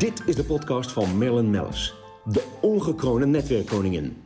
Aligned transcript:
Dit 0.00 0.22
is 0.26 0.36
de 0.36 0.44
podcast 0.44 0.92
van 0.92 1.18
Marilyn 1.18 1.50
Mellis, 1.50 1.94
de 2.24 2.44
ongekroonde 2.60 3.26
netwerkkoningin. 3.26 4.16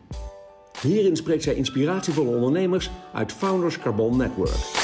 Hierin 0.81 1.17
spreekt 1.17 1.43
zij 1.43 1.55
inspiratievolle 1.55 2.37
ondernemers 2.37 2.91
uit 3.13 3.33
Founders 3.33 3.79
Carbon 3.79 4.17
Network. 4.17 4.84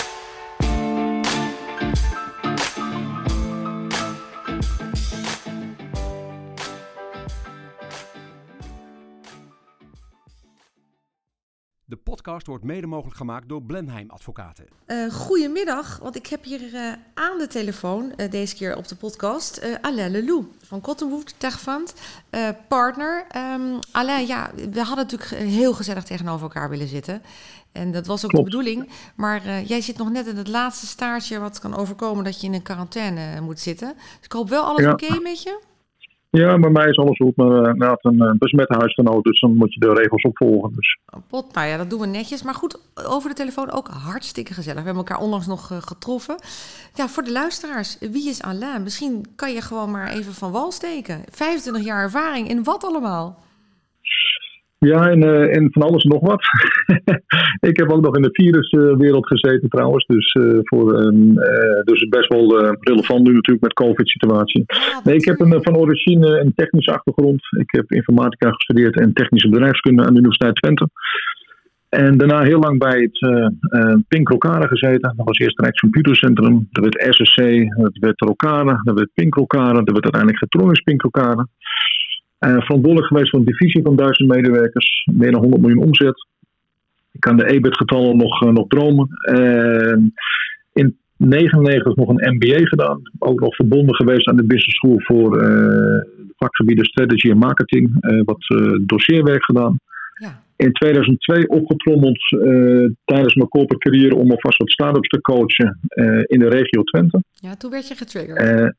Podcast 12.30 12.46
wordt 12.46 12.64
mede 12.64 12.86
mogelijk 12.86 13.16
gemaakt 13.16 13.48
door 13.48 13.62
Blenheim 13.62 14.10
Advocaten. 14.10 14.66
Uh, 14.86 15.12
goedemiddag, 15.12 15.98
want 16.02 16.16
ik 16.16 16.26
heb 16.26 16.44
hier 16.44 16.74
uh, 16.74 16.92
aan 17.14 17.38
de 17.38 17.46
telefoon, 17.46 18.12
uh, 18.16 18.30
deze 18.30 18.54
keer 18.54 18.76
op 18.76 18.88
de 18.88 18.94
podcast, 18.94 19.60
uh, 19.62 19.74
Alain 19.80 20.10
Lelou 20.10 20.46
van 20.62 20.80
Cottonwood 20.80 21.34
Tech 21.36 21.60
Fund, 21.60 21.94
partner. 22.68 23.26
Um, 23.36 23.78
Alain, 23.90 24.26
ja, 24.26 24.50
we 24.70 24.82
hadden 24.82 25.06
natuurlijk 25.06 25.30
heel 25.30 25.72
gezellig 25.72 26.04
tegenover 26.04 26.42
elkaar 26.42 26.68
willen 26.70 26.88
zitten. 26.88 27.22
En 27.72 27.92
dat 27.92 28.06
was 28.06 28.24
ook 28.24 28.30
Klopt. 28.30 28.44
de 28.44 28.56
bedoeling. 28.56 28.88
Maar 29.14 29.62
jij 29.62 29.80
zit 29.80 29.96
nog 29.96 30.10
net 30.10 30.26
in 30.26 30.36
het 30.36 30.48
laatste 30.48 30.86
staartje 30.86 31.38
wat 31.38 31.58
kan 31.58 31.76
overkomen 31.76 32.24
dat 32.24 32.40
je 32.40 32.46
in 32.46 32.54
een 32.54 32.62
quarantaine 32.62 33.40
moet 33.40 33.60
zitten. 33.60 33.94
Dus 33.96 34.24
ik 34.24 34.32
hoop 34.32 34.48
wel 34.48 34.62
alles 34.62 34.84
ja. 34.84 34.92
oké 34.92 35.20
met 35.20 35.42
je? 35.42 35.60
Ja, 36.30 36.58
bij 36.58 36.70
mij 36.70 36.88
is 36.88 36.96
alles 36.96 37.16
goed. 37.16 37.36
Maar 37.36 37.50
uh, 37.50 37.56
inderdaad 37.56 38.04
een 38.04 38.22
uh, 38.22 38.30
besmette 38.38 38.76
huisgenoot, 38.78 39.24
dus 39.24 39.40
dan 39.40 39.56
moet 39.56 39.74
je 39.74 39.80
de 39.80 39.94
regels 39.94 40.22
opvolgen. 40.22 40.72
Dus. 40.74 40.98
Oh, 41.14 41.20
pot, 41.28 41.54
nou 41.54 41.66
ja, 41.68 41.76
dat 41.76 41.90
doen 41.90 42.00
we 42.00 42.06
netjes. 42.06 42.42
Maar 42.42 42.54
goed, 42.54 42.80
over 43.06 43.28
de 43.28 43.34
telefoon 43.34 43.70
ook 43.70 43.88
hartstikke 43.88 44.54
gezellig. 44.54 44.80
We 44.80 44.86
hebben 44.86 45.06
elkaar 45.06 45.24
onlangs 45.24 45.46
nog 45.46 45.70
uh, 45.70 45.78
getroffen. 45.80 46.34
Ja, 46.94 47.08
voor 47.08 47.22
de 47.22 47.32
luisteraars, 47.32 47.98
wie 47.98 48.28
is 48.28 48.42
Alain? 48.42 48.82
Misschien 48.82 49.26
kan 49.36 49.52
je 49.52 49.60
gewoon 49.60 49.90
maar 49.90 50.08
even 50.08 50.32
van 50.32 50.52
wal 50.52 50.72
steken. 50.72 51.22
25 51.30 51.84
jaar 51.84 52.02
ervaring 52.02 52.48
in 52.48 52.64
wat 52.64 52.84
allemaal? 52.84 53.38
Ja, 54.86 55.10
en, 55.10 55.24
uh, 55.24 55.56
en 55.56 55.68
van 55.72 55.82
alles 55.82 56.04
nog 56.04 56.20
wat. 56.20 56.42
ik 57.70 57.76
heb 57.76 57.90
ook 57.90 58.00
nog 58.00 58.16
in 58.16 58.22
de 58.22 58.32
viruswereld 58.32 59.26
gezeten 59.26 59.68
trouwens. 59.68 60.06
Dus, 60.06 60.34
uh, 60.34 60.58
voor, 60.62 61.02
uh, 61.02 61.82
dus 61.84 62.08
best 62.08 62.28
wel 62.28 62.76
relevant 62.80 63.22
nu 63.22 63.32
natuurlijk 63.32 63.60
met 63.60 63.72
COVID-situatie. 63.72 64.64
nee, 65.04 65.14
ik 65.14 65.24
heb 65.24 65.40
een, 65.40 65.62
van 65.62 65.76
origine 65.76 66.40
een 66.40 66.52
technische 66.54 66.92
achtergrond. 66.92 67.42
Ik 67.58 67.70
heb 67.70 67.92
informatica 67.92 68.50
gestudeerd 68.50 68.96
en 68.96 69.12
technische 69.12 69.48
bedrijfskunde 69.48 70.02
aan 70.02 70.12
de 70.12 70.18
Universiteit 70.18 70.54
Twente. 70.54 70.88
En 71.88 72.18
daarna 72.18 72.42
heel 72.42 72.58
lang 72.58 72.78
bij 72.78 73.00
het 73.00 73.20
uh, 73.20 73.94
Pink 74.08 74.28
Rokade 74.28 74.68
gezeten. 74.68 75.14
Dat 75.16 75.26
was 75.26 75.38
eerst 75.38 75.60
Rijkscomputercentrum. 75.60 76.68
Dat 76.70 76.84
werd 76.84 77.14
SSC, 77.14 77.38
dat 77.76 77.98
werd 78.00 78.20
Rokade, 78.20 78.80
dat 78.82 78.94
werd 78.94 79.10
Pink 79.14 79.34
Rokade, 79.34 79.74
dat 79.74 79.90
werd 79.90 80.02
uiteindelijk 80.02 80.38
Getronics 80.38 80.80
Pink 80.80 81.02
Rokade. 81.02 81.46
Uh, 82.40 82.50
verantwoordelijk 82.50 83.06
geweest 83.06 83.30
voor 83.30 83.38
een 83.38 83.44
divisie 83.44 83.82
van 83.82 83.96
duizend 83.96 84.28
medewerkers, 84.28 85.08
meer 85.12 85.30
dan 85.30 85.40
100 85.40 85.62
miljoen 85.62 85.82
omzet. 85.82 86.26
Ik 87.12 87.20
kan 87.20 87.36
de 87.36 87.46
EBIT-getallen 87.46 88.16
nog, 88.16 88.42
uh, 88.42 88.50
nog 88.50 88.66
dromen. 88.66 89.08
Uh, 89.22 89.96
in 90.72 90.98
1999 91.16 91.96
nog 91.96 92.08
een 92.08 92.34
MBA 92.34 92.66
gedaan. 92.66 93.02
Ook 93.18 93.40
nog 93.40 93.54
verbonden 93.54 93.94
geweest 93.94 94.28
aan 94.28 94.36
de 94.36 94.46
Business 94.46 94.76
School 94.76 95.00
voor 95.00 95.38
de 95.38 96.32
vakgebieden 96.36 96.84
Strategy 96.84 97.30
en 97.30 97.38
Marketing. 97.38 97.90
wat 98.24 98.44
dossierwerk 98.80 99.44
gedaan. 99.44 99.78
Ja. 100.14 100.42
In 100.56 100.72
2002 100.72 101.48
opgetrommeld 101.48 102.18
tijdens 103.04 103.34
mijn 103.34 103.48
corporate 103.48 103.90
carrière 103.90 104.14
om 104.14 104.30
alvast 104.30 104.58
wat 104.58 104.70
start-ups 104.70 105.08
te 105.08 105.20
coachen 105.20 105.78
in 106.26 106.38
de 106.38 106.48
regio 106.48 106.82
Twente. 106.82 107.22
Ja, 107.32 107.56
toen 107.56 107.70
werd 107.70 107.88
je 107.88 107.94
getriggerd. 107.94 108.74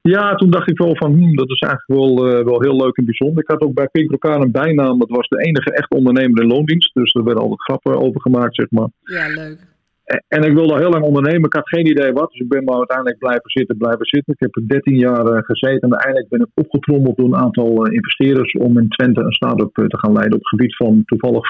Ja, 0.00 0.34
toen 0.34 0.50
dacht 0.50 0.70
ik 0.70 0.78
wel 0.78 0.96
van, 0.96 1.12
hmm, 1.12 1.36
dat 1.36 1.50
is 1.50 1.60
eigenlijk 1.60 2.00
wel, 2.00 2.28
uh, 2.28 2.44
wel 2.44 2.60
heel 2.60 2.76
leuk 2.76 2.96
en 2.96 3.04
bijzonder. 3.04 3.42
Ik 3.42 3.48
had 3.48 3.60
ook 3.60 3.74
bij 3.74 3.88
Pink 3.88 4.10
Rokaan 4.10 4.42
een 4.42 4.50
bijnaam, 4.50 4.98
dat 4.98 5.08
was 5.08 5.28
de 5.28 5.44
enige 5.44 5.72
echt 5.72 5.90
ondernemer 5.90 6.42
in 6.42 6.48
loondienst. 6.48 6.94
Dus 6.94 7.14
er 7.14 7.24
werden 7.24 7.42
altijd 7.42 7.62
grappen 7.62 8.00
over 8.00 8.20
gemaakt, 8.20 8.54
zeg 8.54 8.70
maar. 8.70 8.88
Ja, 9.00 9.28
leuk. 9.28 9.58
En, 10.04 10.24
en 10.28 10.42
ik 10.42 10.54
wilde 10.54 10.72
al 10.72 10.78
heel 10.78 10.90
lang 10.90 11.04
ondernemen, 11.04 11.44
ik 11.44 11.52
had 11.52 11.68
geen 11.68 11.86
idee 11.86 12.12
wat. 12.12 12.30
Dus 12.30 12.40
ik 12.40 12.48
ben 12.48 12.64
maar 12.64 12.76
uiteindelijk 12.76 13.18
blijven 13.18 13.50
zitten, 13.50 13.76
blijven 13.76 14.06
zitten. 14.06 14.32
Ik 14.32 14.40
heb 14.40 14.56
er 14.56 14.68
13 14.68 14.96
jaar 14.96 15.26
uh, 15.26 15.38
gezeten 15.42 15.80
en 15.80 15.90
uiteindelijk 15.90 16.28
ben 16.28 16.40
ik 16.40 16.48
opgetrommeld 16.54 17.16
door 17.16 17.26
een 17.26 17.42
aantal 17.44 17.86
uh, 17.86 17.94
investeerders 17.94 18.52
om 18.52 18.78
in 18.78 18.88
Twente 18.88 19.20
een 19.20 19.32
start-up 19.32 19.74
te 19.74 19.98
gaan 19.98 20.12
leiden 20.12 20.34
op 20.34 20.40
het 20.40 20.48
gebied 20.48 20.76
van 20.76 21.02
toevallig 21.04 21.48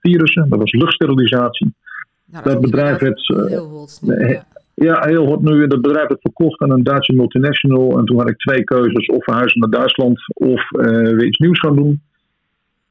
virussen. 0.00 0.48
Dat 0.48 0.58
was 0.58 0.72
luchtsterilisatie. 0.72 1.74
Nou, 2.24 2.44
dat, 2.44 2.52
dat 2.52 2.62
bedrijf 2.62 2.98
werd... 2.98 3.26
heel 3.26 3.68
hot. 3.68 4.00
Ja. 4.02 4.44
Ja, 4.74 5.06
heel 5.06 5.26
hot 5.26 5.42
nu. 5.42 5.60
Het 5.60 5.68
bedrijf 5.68 6.08
werd 6.08 6.20
verkocht 6.20 6.60
aan 6.60 6.70
een 6.70 6.82
Duitse 6.82 7.14
multinational. 7.14 7.98
En 7.98 8.04
toen 8.04 8.18
had 8.18 8.30
ik 8.30 8.36
twee 8.36 8.64
keuzes. 8.64 9.06
Of 9.06 9.24
verhuizen 9.24 9.60
naar 9.60 9.70
Duitsland 9.70 10.20
of 10.34 10.70
uh, 10.70 10.86
weer 10.86 11.24
iets 11.24 11.38
nieuws 11.38 11.58
gaan 11.58 11.76
doen. 11.76 12.00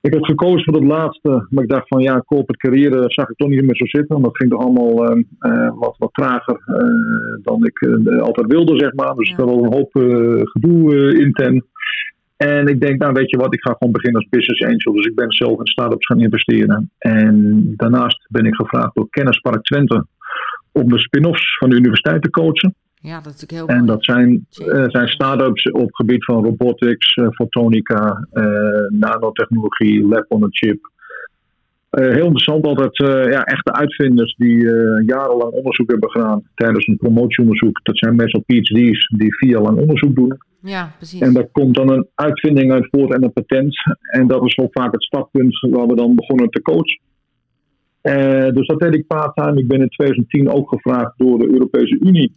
Ik 0.02 0.14
had 0.14 0.26
gekozen 0.26 0.64
voor 0.64 0.74
het 0.74 0.92
laatste. 0.92 1.48
Maar 1.50 1.64
ik 1.64 1.70
dacht 1.70 1.88
van 1.88 2.02
ja, 2.02 2.24
corporate 2.26 2.68
carrière 2.68 3.04
zag 3.08 3.30
ik 3.30 3.38
toch 3.38 3.50
niet 3.50 3.62
meer 3.62 3.76
zo 3.76 3.86
zitten. 3.86 4.14
Want 4.14 4.24
dat 4.24 4.38
ging 4.38 4.52
toch 4.52 4.62
allemaal 4.62 5.12
uh, 5.12 5.24
uh, 5.40 5.72
wat, 5.76 5.96
wat 5.98 6.14
trager 6.14 6.60
dan 7.44 7.66
ik 7.66 7.88
altijd 8.20 8.52
wilde, 8.52 8.80
zeg 8.80 8.94
maar. 8.94 9.16
Dus 9.16 9.28
ja. 9.28 9.34
ik 9.34 9.40
had 9.40 9.50
al 9.50 9.64
een 9.64 9.74
hoop 9.74 9.92
gedoe 10.44 11.20
intern. 11.20 11.64
En 12.38 12.68
ik 12.68 12.82
denk, 12.82 13.00
nou 13.00 13.14
weet 13.14 13.30
je 13.30 13.38
wat, 13.38 13.54
ik 13.54 13.62
ga 13.62 13.76
gewoon 13.78 13.94
beginnen 13.94 14.22
als 14.22 14.30
business 14.30 14.64
angel. 14.64 14.94
Dus 14.94 15.06
ik 15.06 15.16
ben 15.16 15.32
zelf 15.32 15.60
in 15.60 15.68
start-ups 15.68 16.06
gaan 16.06 16.20
investeren. 16.20 16.92
En 16.98 17.64
daarnaast 17.76 18.28
ben 18.30 18.46
ik 18.46 18.56
gevraagd 18.56 18.96
door 18.96 19.10
Kennispark 19.10 19.64
Twente 19.64 20.06
om 20.72 20.90
de 20.90 21.00
spin-offs 21.00 21.58
van 21.58 21.70
de 21.70 21.76
universiteit 21.76 22.22
te 22.22 22.30
coachen. 22.30 22.76
Ja, 23.02 23.22
dat 23.22 23.34
is 23.34 23.42
natuurlijk 23.42 23.70
heel 23.70 23.80
En 23.80 23.86
dat 23.86 24.04
zijn, 24.04 24.46
uh, 24.66 24.84
zijn 24.88 25.08
start-ups 25.08 25.72
op 25.72 25.82
het 25.82 25.96
gebied 25.96 26.26
van 26.26 26.44
robotics, 26.44 27.16
uh, 27.16 27.28
fotonica, 27.30 28.28
uh, 28.34 28.44
nanotechnologie, 28.90 30.08
lab 30.08 30.26
on 30.28 30.44
a 30.44 30.48
chip. 30.50 30.92
heel 31.90 32.26
interessant 32.26 32.66
altijd 32.66 32.98
ja, 33.32 33.44
echte 33.44 33.74
uitvinders 33.74 34.36
die 34.36 34.64
jarenlang 35.06 35.52
onderzoek 35.52 35.90
hebben 35.90 36.12
gedaan 36.12 36.44
tijdens 36.56 36.88
een 36.88 36.98
promotieonderzoek. 36.98 37.80
Dat 37.84 37.98
zijn 37.98 38.16
meestal 38.16 38.44
PhD's 38.46 39.08
die 39.18 39.36
vier 39.36 39.50
jaar 39.50 39.62
lang 39.62 39.78
onderzoek 39.78 40.16
doen. 40.16 40.38
Ja, 40.62 40.92
precies. 40.98 41.22
En 41.22 41.34
daar 41.34 41.48
komt 41.52 41.76
dan 41.76 41.90
een 41.92 42.08
uitvinding 42.16 42.72
uit 42.72 42.88
voort 42.92 43.14
en 43.14 43.24
een 43.24 43.34
patent. 43.34 43.76
En 44.12 44.28
dat 44.28 44.46
is 44.46 44.58
ook 44.58 44.72
vaak 44.72 44.92
het 44.92 45.04
startpunt 45.04 45.60
waar 45.60 45.88
we 45.88 45.96
dan 45.96 46.16
begonnen 46.16 46.50
te 46.50 46.62
coachen. 46.62 47.00
Uh, 48.04 48.50
dus 48.50 48.68
dat 48.68 48.80
deed 48.80 48.94
ik 48.94 49.08
part-time. 49.08 49.60
Ik 49.60 49.68
ben 49.68 49.82
in 49.82 49.90
2010 49.90 50.50
ook 50.50 50.70
gevraagd 50.70 51.14
door 51.18 51.40
de 51.40 51.52
Europese 51.52 51.98
Unie 52.00 52.34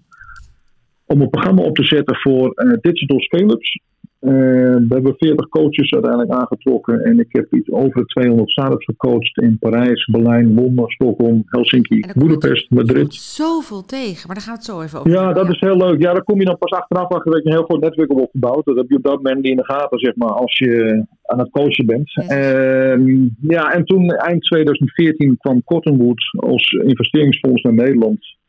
om 1.06 1.20
een 1.20 1.30
programma 1.30 1.62
op 1.62 1.76
te 1.76 1.84
zetten 1.84 2.16
voor 2.16 2.52
uh, 2.54 2.72
digital 2.80 3.20
scale-ups. 3.20 3.80
Uh, 4.22 4.30
we 4.30 4.86
hebben 4.88 5.14
40 5.18 5.48
coaches 5.48 5.92
uiteindelijk 5.92 6.32
aangetrokken 6.32 7.04
en 7.04 7.18
ik 7.18 7.26
heb 7.28 7.54
iets 7.54 7.70
over 7.70 8.06
200 8.06 8.50
startups 8.50 8.84
gecoacht 8.84 9.38
in 9.38 9.58
Parijs, 9.58 10.04
Berlijn, 10.04 10.54
Londen, 10.54 10.88
Stockholm, 10.88 11.42
Helsinki, 11.46 12.04
Budapest, 12.14 12.70
Madrid. 12.70 13.14
Zoveel 13.14 13.84
tegen, 13.84 14.26
maar 14.26 14.36
daar 14.36 14.44
gaan 14.44 14.54
we 14.54 14.58
het 14.58 14.64
zo 14.64 14.80
even 14.80 14.98
over. 14.98 15.10
Ja, 15.10 15.32
dat 15.32 15.48
is 15.48 15.60
heel 15.60 15.76
leuk. 15.76 16.00
Ja, 16.00 16.12
daar 16.12 16.24
kom 16.24 16.38
je 16.38 16.44
dan 16.44 16.58
pas 16.58 16.70
achteraf 16.70 17.08
achter 17.08 17.32
dat 17.32 17.42
je 17.42 17.48
een 17.48 17.56
heel 17.56 17.64
groot 17.64 17.80
netwerk 17.80 18.08
hebt 18.08 18.20
opgebouwd. 18.20 18.64
Dat 18.64 18.76
heb 18.76 18.88
je 18.88 18.96
op 18.96 19.02
dat 19.02 19.16
moment 19.16 19.36
niet 19.36 19.50
in 19.50 19.56
de 19.56 19.64
gaten, 19.64 19.98
zeg 19.98 20.16
maar, 20.16 20.32
als 20.32 20.58
je 20.58 21.04
aan 21.22 21.38
het 21.38 21.50
coachen 21.50 21.86
bent. 21.86 22.12
Ja, 22.12 22.96
uh, 22.96 23.28
ja 23.40 23.72
en 23.72 23.84
toen 23.84 24.10
eind 24.10 24.42
2014 24.42 25.36
kwam 25.38 25.64
Cottonwood 25.64 26.22
als 26.36 26.70
investeringsfonds 26.70 27.62
naar 27.62 27.74
Nederland. 27.74 28.40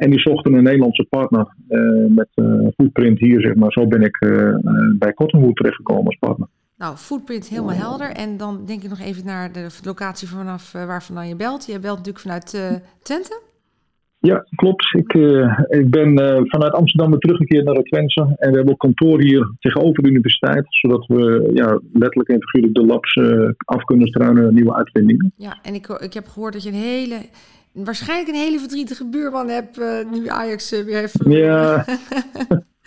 En 0.00 0.10
die 0.10 0.20
zochten 0.20 0.52
een 0.52 0.62
Nederlandse 0.62 1.06
partner 1.08 1.54
uh, 1.68 2.14
met 2.14 2.28
uh, 2.34 2.68
footprint 2.76 3.18
hier, 3.18 3.40
zeg 3.40 3.54
maar. 3.54 3.72
Zo 3.72 3.86
ben 3.86 4.02
ik 4.02 4.24
uh, 4.24 4.54
bij 4.98 5.14
Cottonwood 5.14 5.56
terechtgekomen 5.56 6.06
als 6.06 6.16
partner. 6.18 6.48
Nou, 6.76 6.96
footprint 6.96 7.48
helemaal 7.48 7.74
helder. 7.74 8.10
En 8.10 8.36
dan 8.36 8.64
denk 8.66 8.82
ik 8.82 8.88
nog 8.88 9.00
even 9.00 9.24
naar 9.24 9.52
de 9.52 9.66
locatie 9.84 10.28
vanaf 10.28 10.72
waar 10.72 11.02
vandaan 11.02 11.28
je 11.28 11.36
belt. 11.36 11.66
Je 11.66 11.78
belt 11.78 11.96
natuurlijk 11.96 12.24
vanuit 12.24 12.78
Twente. 13.02 13.40
Ja, 14.18 14.46
klopt. 14.54 14.94
Ik, 14.96 15.12
ik 15.68 15.90
ben 15.90 16.16
vanuit 16.48 16.72
Amsterdam 16.72 17.10
weer 17.10 17.18
teruggekeerd 17.18 17.64
naar 17.64 17.74
het 17.74 17.84
Twente. 17.84 18.20
En 18.20 18.50
we 18.50 18.56
hebben 18.56 18.72
ook 18.72 18.78
kantoor 18.78 19.20
hier 19.22 19.54
tegenover 19.58 20.02
de 20.02 20.08
universiteit. 20.08 20.64
Zodat 20.68 21.06
we 21.06 21.50
ja, 21.54 21.80
letterlijk 21.92 22.28
en 22.28 22.42
figuurlijk 22.42 22.74
de 22.74 22.86
labs 22.86 23.18
af 23.64 23.84
kunnen 23.84 24.08
struinen, 24.08 24.54
nieuwe 24.54 24.74
uitvindingen. 24.74 25.32
Ja, 25.36 25.58
en 25.62 25.74
ik, 25.74 25.86
ik 25.86 26.12
heb 26.12 26.26
gehoord 26.26 26.52
dat 26.52 26.62
je 26.62 26.68
een 26.68 26.74
hele 26.74 27.20
waarschijnlijk 27.72 28.28
een 28.28 28.42
hele 28.42 28.58
verdrietige 28.58 29.04
buurman 29.04 29.48
heb 29.48 29.78
uh, 29.78 30.10
nu 30.10 30.28
Ajax 30.28 30.72
uh, 30.72 30.84
weer 30.84 30.96
heeft 30.96 31.16
verloren. 31.16 31.44
Ja. 31.44 31.84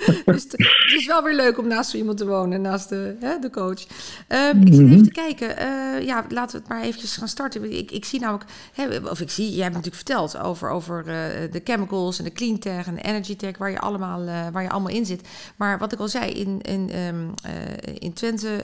dus 0.26 0.44
het 0.44 0.94
is 0.96 1.06
wel 1.06 1.24
weer 1.24 1.36
leuk 1.36 1.58
om 1.58 1.68
naast 1.68 1.90
zo 1.90 1.98
iemand 1.98 2.18
te 2.18 2.26
wonen, 2.26 2.62
naast 2.62 2.90
de, 2.90 3.16
hè, 3.20 3.40
de 3.40 3.50
coach. 3.50 3.86
Um, 4.28 4.62
ik 4.62 4.74
zit 4.74 4.84
even 4.84 4.86
mhm. 4.86 5.04
te 5.04 5.12
kijken. 5.12 5.50
Uh, 5.50 6.06
ja, 6.06 6.26
laten 6.30 6.56
we 6.56 6.62
het 6.62 6.68
maar 6.68 6.82
eventjes 6.82 7.18
gaan 7.18 7.28
starten. 7.28 7.78
Ik, 7.78 7.92
ik 7.92 8.06
zie 8.06 8.20
namelijk, 8.20 8.50
hè, 8.74 8.98
of 8.98 9.22
ik 9.22 9.30
zie, 9.30 9.50
jij 9.50 9.64
hebt 9.64 9.76
natuurlijk 9.76 10.04
verteld 10.06 10.38
over, 10.38 10.70
over 10.70 11.04
de 11.52 11.62
chemicals 11.64 12.18
en 12.18 12.24
de 12.24 12.32
clean 12.32 12.60
tech 12.60 12.88
en 12.88 12.96
de 12.96 13.02
energy 13.02 13.36
tech, 13.36 13.58
waar 13.58 13.72
je 13.72 13.80
allemaal, 13.80 14.26
waar 14.52 14.64
je 14.64 14.70
allemaal 14.70 14.96
in 14.96 15.06
zit. 15.06 15.28
Maar 15.56 15.78
wat 15.78 15.92
ik 15.92 16.00
al 16.00 16.08
zei, 16.08 16.32
in, 16.32 16.62
in, 16.62 16.98
um, 16.98 17.34
in 18.00 18.14
Twente 18.14 18.64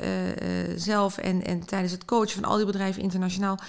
zelf 0.76 1.18
en, 1.18 1.46
en 1.46 1.66
tijdens 1.66 1.92
het 1.92 2.06
coachen 2.06 2.42
van 2.42 2.50
al 2.50 2.58
die 2.58 2.66
bedrijven 2.66 3.02
internationaal 3.02 3.60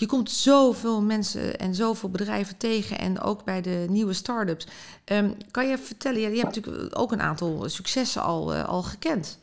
je 0.00 0.06
komt 0.06 0.30
zoveel 0.30 1.02
mensen 1.02 1.58
en 1.58 1.74
zoveel 1.74 2.10
bedrijven 2.10 2.56
tegen 2.56 2.98
en 2.98 3.20
ook 3.20 3.44
bij 3.44 3.60
de 3.60 3.86
nieuwe 3.88 4.12
start-ups. 4.12 4.66
Ehm, 5.04 5.30
kan 5.50 5.68
je 5.68 5.78
vertellen, 5.78 6.20
je 6.20 6.26
hebt 6.26 6.54
natuurlijk 6.54 6.98
ook 6.98 7.12
een 7.12 7.20
aantal 7.20 7.68
successen 7.68 8.22
al, 8.22 8.54
uh, 8.54 8.68
al 8.68 8.82
gekend. 8.82 9.38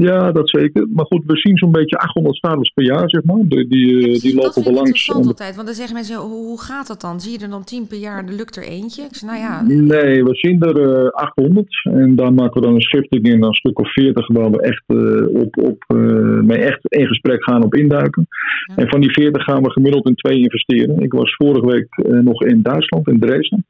Ja, 0.00 0.32
dat 0.32 0.50
zeker. 0.50 0.86
Maar 0.94 1.06
goed, 1.06 1.22
we 1.26 1.36
zien 1.36 1.56
zo'n 1.56 1.72
beetje 1.72 1.96
800 1.96 2.36
start 2.36 2.72
per 2.74 2.84
jaar, 2.84 3.10
zeg 3.10 3.24
maar. 3.24 3.40
Die, 3.48 3.68
die, 3.68 4.10
ja, 4.10 4.18
die 4.18 4.34
lopen 4.34 4.64
wel 4.64 4.72
langs. 4.72 4.88
interessant 4.90 5.26
altijd, 5.26 5.54
want 5.54 5.66
dan 5.66 5.76
zeggen 5.76 5.94
mensen, 5.94 6.16
hoe 6.16 6.60
gaat 6.60 6.86
dat 6.86 7.00
dan? 7.00 7.20
Zie 7.20 7.32
je 7.32 7.44
er 7.44 7.50
dan 7.50 7.64
10 7.64 7.86
per 7.86 7.98
jaar 7.98 8.18
en 8.18 8.28
er 8.28 8.34
lukt 8.34 8.56
er 8.56 8.62
eentje? 8.62 9.02
Ik 9.02 9.14
zeg, 9.14 9.30
nou 9.30 9.40
ja... 9.40 9.62
Nee, 9.62 10.24
we 10.24 10.34
zien 10.34 10.60
er 10.62 11.04
uh, 11.04 11.08
800 11.08 11.84
en 11.84 12.16
daar 12.16 12.34
maken 12.34 12.60
we 12.60 12.66
dan 12.66 12.74
een 12.74 12.80
schifting 12.80 13.24
in, 13.24 13.40
dan 13.40 13.48
een 13.48 13.54
stuk 13.54 13.78
of 13.78 13.92
40 13.92 14.26
waar 14.26 14.50
we 14.50 14.62
echt, 14.62 14.84
uh, 14.86 15.40
op, 15.42 15.58
op, 15.58 15.84
uh, 15.94 16.40
mee 16.40 16.58
echt 16.58 16.80
in 16.82 17.06
gesprek 17.06 17.44
gaan 17.44 17.64
op 17.64 17.74
induiken. 17.74 18.26
Ja. 18.66 18.74
En 18.76 18.88
van 18.88 19.00
die 19.00 19.12
40 19.12 19.44
gaan 19.44 19.62
we 19.62 19.70
gemiddeld 19.70 20.08
in 20.08 20.14
twee 20.14 20.38
investeren. 20.38 21.02
Ik 21.02 21.12
was 21.12 21.34
vorige 21.36 21.66
week 21.66 21.88
nog 22.22 22.42
in 22.42 22.62
Duitsland, 22.62 23.08
in 23.08 23.20
Dresden. 23.20 23.66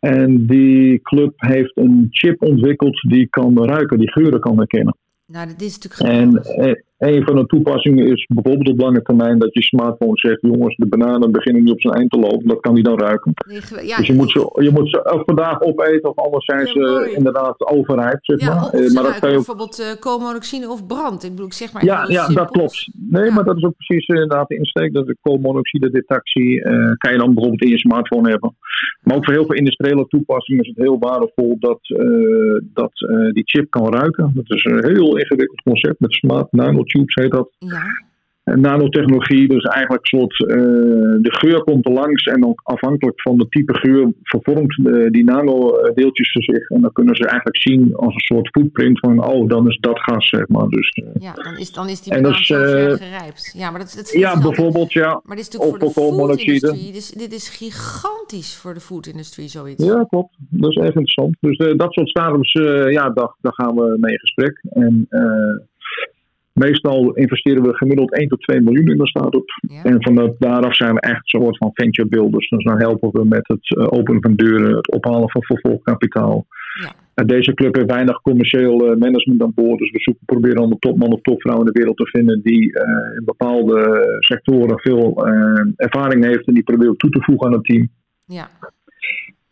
En 0.00 0.46
die 0.46 1.00
club 1.02 1.32
heeft 1.36 1.76
een 1.76 2.06
chip 2.10 2.42
ontwikkeld 2.42 3.00
die 3.08 3.26
kan 3.30 3.64
ruiken, 3.64 3.98
die 3.98 4.10
geuren 4.10 4.40
kan 4.40 4.56
herkennen. 4.56 4.94
Nou, 5.30 5.46
dit 5.46 5.62
is 5.62 5.78
natuurlijk 5.78 6.10
En 6.10 6.84
een 7.00 7.24
van 7.24 7.36
de 7.36 7.46
toepassingen 7.46 8.06
is 8.06 8.26
bijvoorbeeld 8.28 8.68
op 8.68 8.80
lange 8.80 9.02
termijn 9.02 9.38
dat 9.38 9.54
je 9.54 9.62
smartphone 9.62 10.18
zegt: 10.18 10.40
jongens, 10.40 10.76
de 10.76 10.86
bananen 10.86 11.32
beginnen 11.32 11.62
nu 11.64 11.70
op 11.70 11.80
zijn 11.80 11.94
eind 11.94 12.10
te 12.10 12.18
lopen, 12.18 12.48
dat 12.48 12.60
kan 12.60 12.74
die 12.74 12.84
dan 12.84 12.98
ruiken. 12.98 13.32
Ja, 13.82 13.96
dus 13.96 14.06
je 14.06 14.14
moet, 14.14 14.30
ze, 14.30 14.58
je 14.62 14.70
moet 14.70 14.90
ze 14.90 15.32
dag 15.34 15.60
opeten, 15.60 16.08
of 16.08 16.16
anders 16.16 16.44
zijn 16.44 16.66
ze 16.66 17.12
inderdaad 17.16 17.60
overheid. 17.60 18.18
Zeg 18.20 18.40
ja, 18.40 18.54
maar. 18.54 19.02
Dat 19.02 19.18
kan 19.18 19.28
je 19.28 19.34
bijvoorbeeld 19.34 19.80
uh, 19.80 19.86
koolmonoxide 20.00 20.68
of 20.68 20.86
brand. 20.86 21.24
Ik 21.24 21.30
bedoel, 21.30 21.46
ik 21.46 21.52
zeg 21.52 21.72
maar. 21.72 21.84
Ja, 21.84 22.04
ja 22.08 22.26
dat 22.26 22.50
klopt. 22.50 22.90
Nee, 23.10 23.24
ja. 23.24 23.34
maar 23.34 23.44
dat 23.44 23.56
is 23.56 23.64
ook 23.64 23.76
precies 23.76 24.06
inderdaad 24.06 24.48
de 24.48 24.56
insteek. 24.56 24.94
Dat 24.94 25.06
de 25.06 25.16
koolmonoxide-detectie 25.20 26.64
uh, 26.64 26.92
kan 26.96 27.12
je 27.12 27.18
dan 27.18 27.34
bijvoorbeeld 27.34 27.62
in 27.62 27.70
je 27.70 27.78
smartphone 27.78 28.30
hebben. 28.30 28.56
Maar 29.02 29.16
ook 29.16 29.24
voor 29.24 29.34
heel 29.34 29.46
veel 29.46 29.56
industriële 29.56 30.06
toepassingen 30.06 30.62
is 30.62 30.68
het 30.68 30.76
heel 30.76 30.98
waardevol 30.98 31.56
dat, 31.58 31.78
dat 32.74 32.92
die 33.32 33.42
chip 33.44 33.70
kan 33.70 33.92
ruiken. 33.92 34.32
Dat 34.34 34.50
is 34.50 34.64
een 34.64 34.84
heel 34.84 35.16
ingewikkeld 35.16 35.62
concept 35.62 36.00
met 36.00 36.12
smart 36.12 36.52
nanotubes 36.92 37.14
heet 37.14 37.30
dat. 37.30 37.50
Ja. 37.58 38.08
En 38.44 38.60
nanotechnologie, 38.60 39.48
dus 39.48 39.64
eigenlijk 39.64 40.06
soort, 40.06 40.38
uh, 40.38 40.48
de 41.22 41.36
geur 41.38 41.64
komt 41.64 41.86
er 41.86 41.92
langs 41.92 42.24
en 42.24 42.40
dan 42.40 42.52
afhankelijk 42.62 43.20
van 43.20 43.38
de 43.38 43.48
type 43.48 43.74
geur 43.74 44.12
vervormt 44.22 44.84
de, 44.84 45.08
die 45.10 45.24
nanodeeltjes 45.24 46.32
zich. 46.32 46.68
En 46.68 46.80
dan 46.80 46.92
kunnen 46.92 47.16
ze 47.16 47.26
eigenlijk 47.26 47.56
zien 47.56 47.96
als 47.96 48.14
een 48.14 48.36
soort 48.36 48.48
footprint 48.48 48.98
van, 48.98 49.24
oh, 49.24 49.48
dan 49.48 49.68
is 49.68 49.78
dat 49.80 50.00
gas, 50.00 50.28
zeg 50.28 50.48
maar. 50.48 50.68
Dus, 50.68 50.96
uh, 51.02 51.08
ja, 51.20 51.32
dan 51.32 51.56
is, 51.56 51.72
dan 51.72 51.88
is 51.88 52.02
die 52.02 52.12
banaan 52.12 52.32
dus, 52.32 52.46
gerijpt. 52.46 53.54
Ja, 53.56 53.70
maar 53.70 53.80
dat, 53.80 53.92
dat 53.96 54.12
ja 54.12 54.40
bijvoorbeeld, 54.40 54.92
ja. 54.92 55.20
Maar 55.24 55.36
dit 55.36 55.46
is 55.46 55.58
natuurlijk 55.58 55.92
voor 55.92 56.10
de 56.10 56.16
food-industrie. 56.16 56.92
Dus 56.92 57.10
dit 57.10 57.32
is 57.32 57.48
gigantisch 57.48 58.56
voor 58.56 58.74
de 58.74 58.80
food-industrie, 58.80 59.48
zoiets. 59.48 59.84
Ja, 59.84 60.04
klopt. 60.08 60.36
Dat 60.38 60.70
is 60.70 60.76
echt 60.76 60.94
interessant. 60.94 61.36
Dus 61.40 61.56
dat 61.76 61.92
soort 61.92 62.08
stadiums, 62.08 62.52
ja, 62.90 63.10
daar, 63.10 63.34
daar 63.40 63.54
gaan 63.54 63.74
we 63.74 63.96
mee 64.00 64.12
in 64.12 64.18
gesprek. 64.18 64.60
En 64.70 65.06
Meestal 66.60 67.12
investeren 67.12 67.62
we 67.62 67.76
gemiddeld 67.76 68.12
1 68.12 68.28
tot 68.28 68.40
2 68.40 68.60
miljoen 68.60 68.88
in 68.88 68.98
de 68.98 69.06
start-up. 69.06 69.48
Ja. 69.60 69.82
En 69.82 70.02
van 70.02 70.34
daaraf 70.38 70.76
zijn 70.76 70.94
we 70.94 71.00
echt 71.00 71.32
een 71.32 71.40
soort 71.40 71.56
van 71.56 71.70
venture 71.72 72.08
builders. 72.08 72.48
Dus 72.48 72.64
dan 72.64 72.80
helpen 72.80 73.10
we 73.12 73.24
met 73.24 73.48
het 73.48 73.76
openen 73.90 74.22
van 74.22 74.34
deuren, 74.34 74.76
het 74.76 74.90
ophalen 74.90 75.30
van 75.30 75.42
vervolgkapitaal. 75.42 76.46
Ja. 76.82 76.92
En 77.14 77.26
deze 77.26 77.54
club 77.54 77.74
heeft 77.74 77.90
weinig 77.90 78.20
commercieel 78.20 78.96
management 78.96 79.42
aan 79.42 79.52
boord. 79.54 79.78
Dus 79.78 79.90
we 79.90 80.00
zoeken, 80.00 80.24
proberen 80.24 80.68
de 80.68 80.78
topman 80.78 81.12
of 81.12 81.20
topvrouw 81.20 81.58
in 81.58 81.64
de 81.64 81.78
wereld 81.78 81.96
te 81.96 82.06
vinden 82.06 82.40
die 82.42 82.62
uh, 82.62 82.82
in 83.16 83.24
bepaalde 83.24 84.06
sectoren 84.18 84.78
veel 84.78 85.28
uh, 85.28 85.62
ervaring 85.76 86.24
heeft 86.24 86.46
en 86.46 86.54
die 86.54 86.62
proberen 86.62 86.96
toe 86.96 87.10
te 87.10 87.22
voegen 87.22 87.46
aan 87.46 87.52
het 87.52 87.64
team. 87.64 87.88
Ja. 88.26 88.48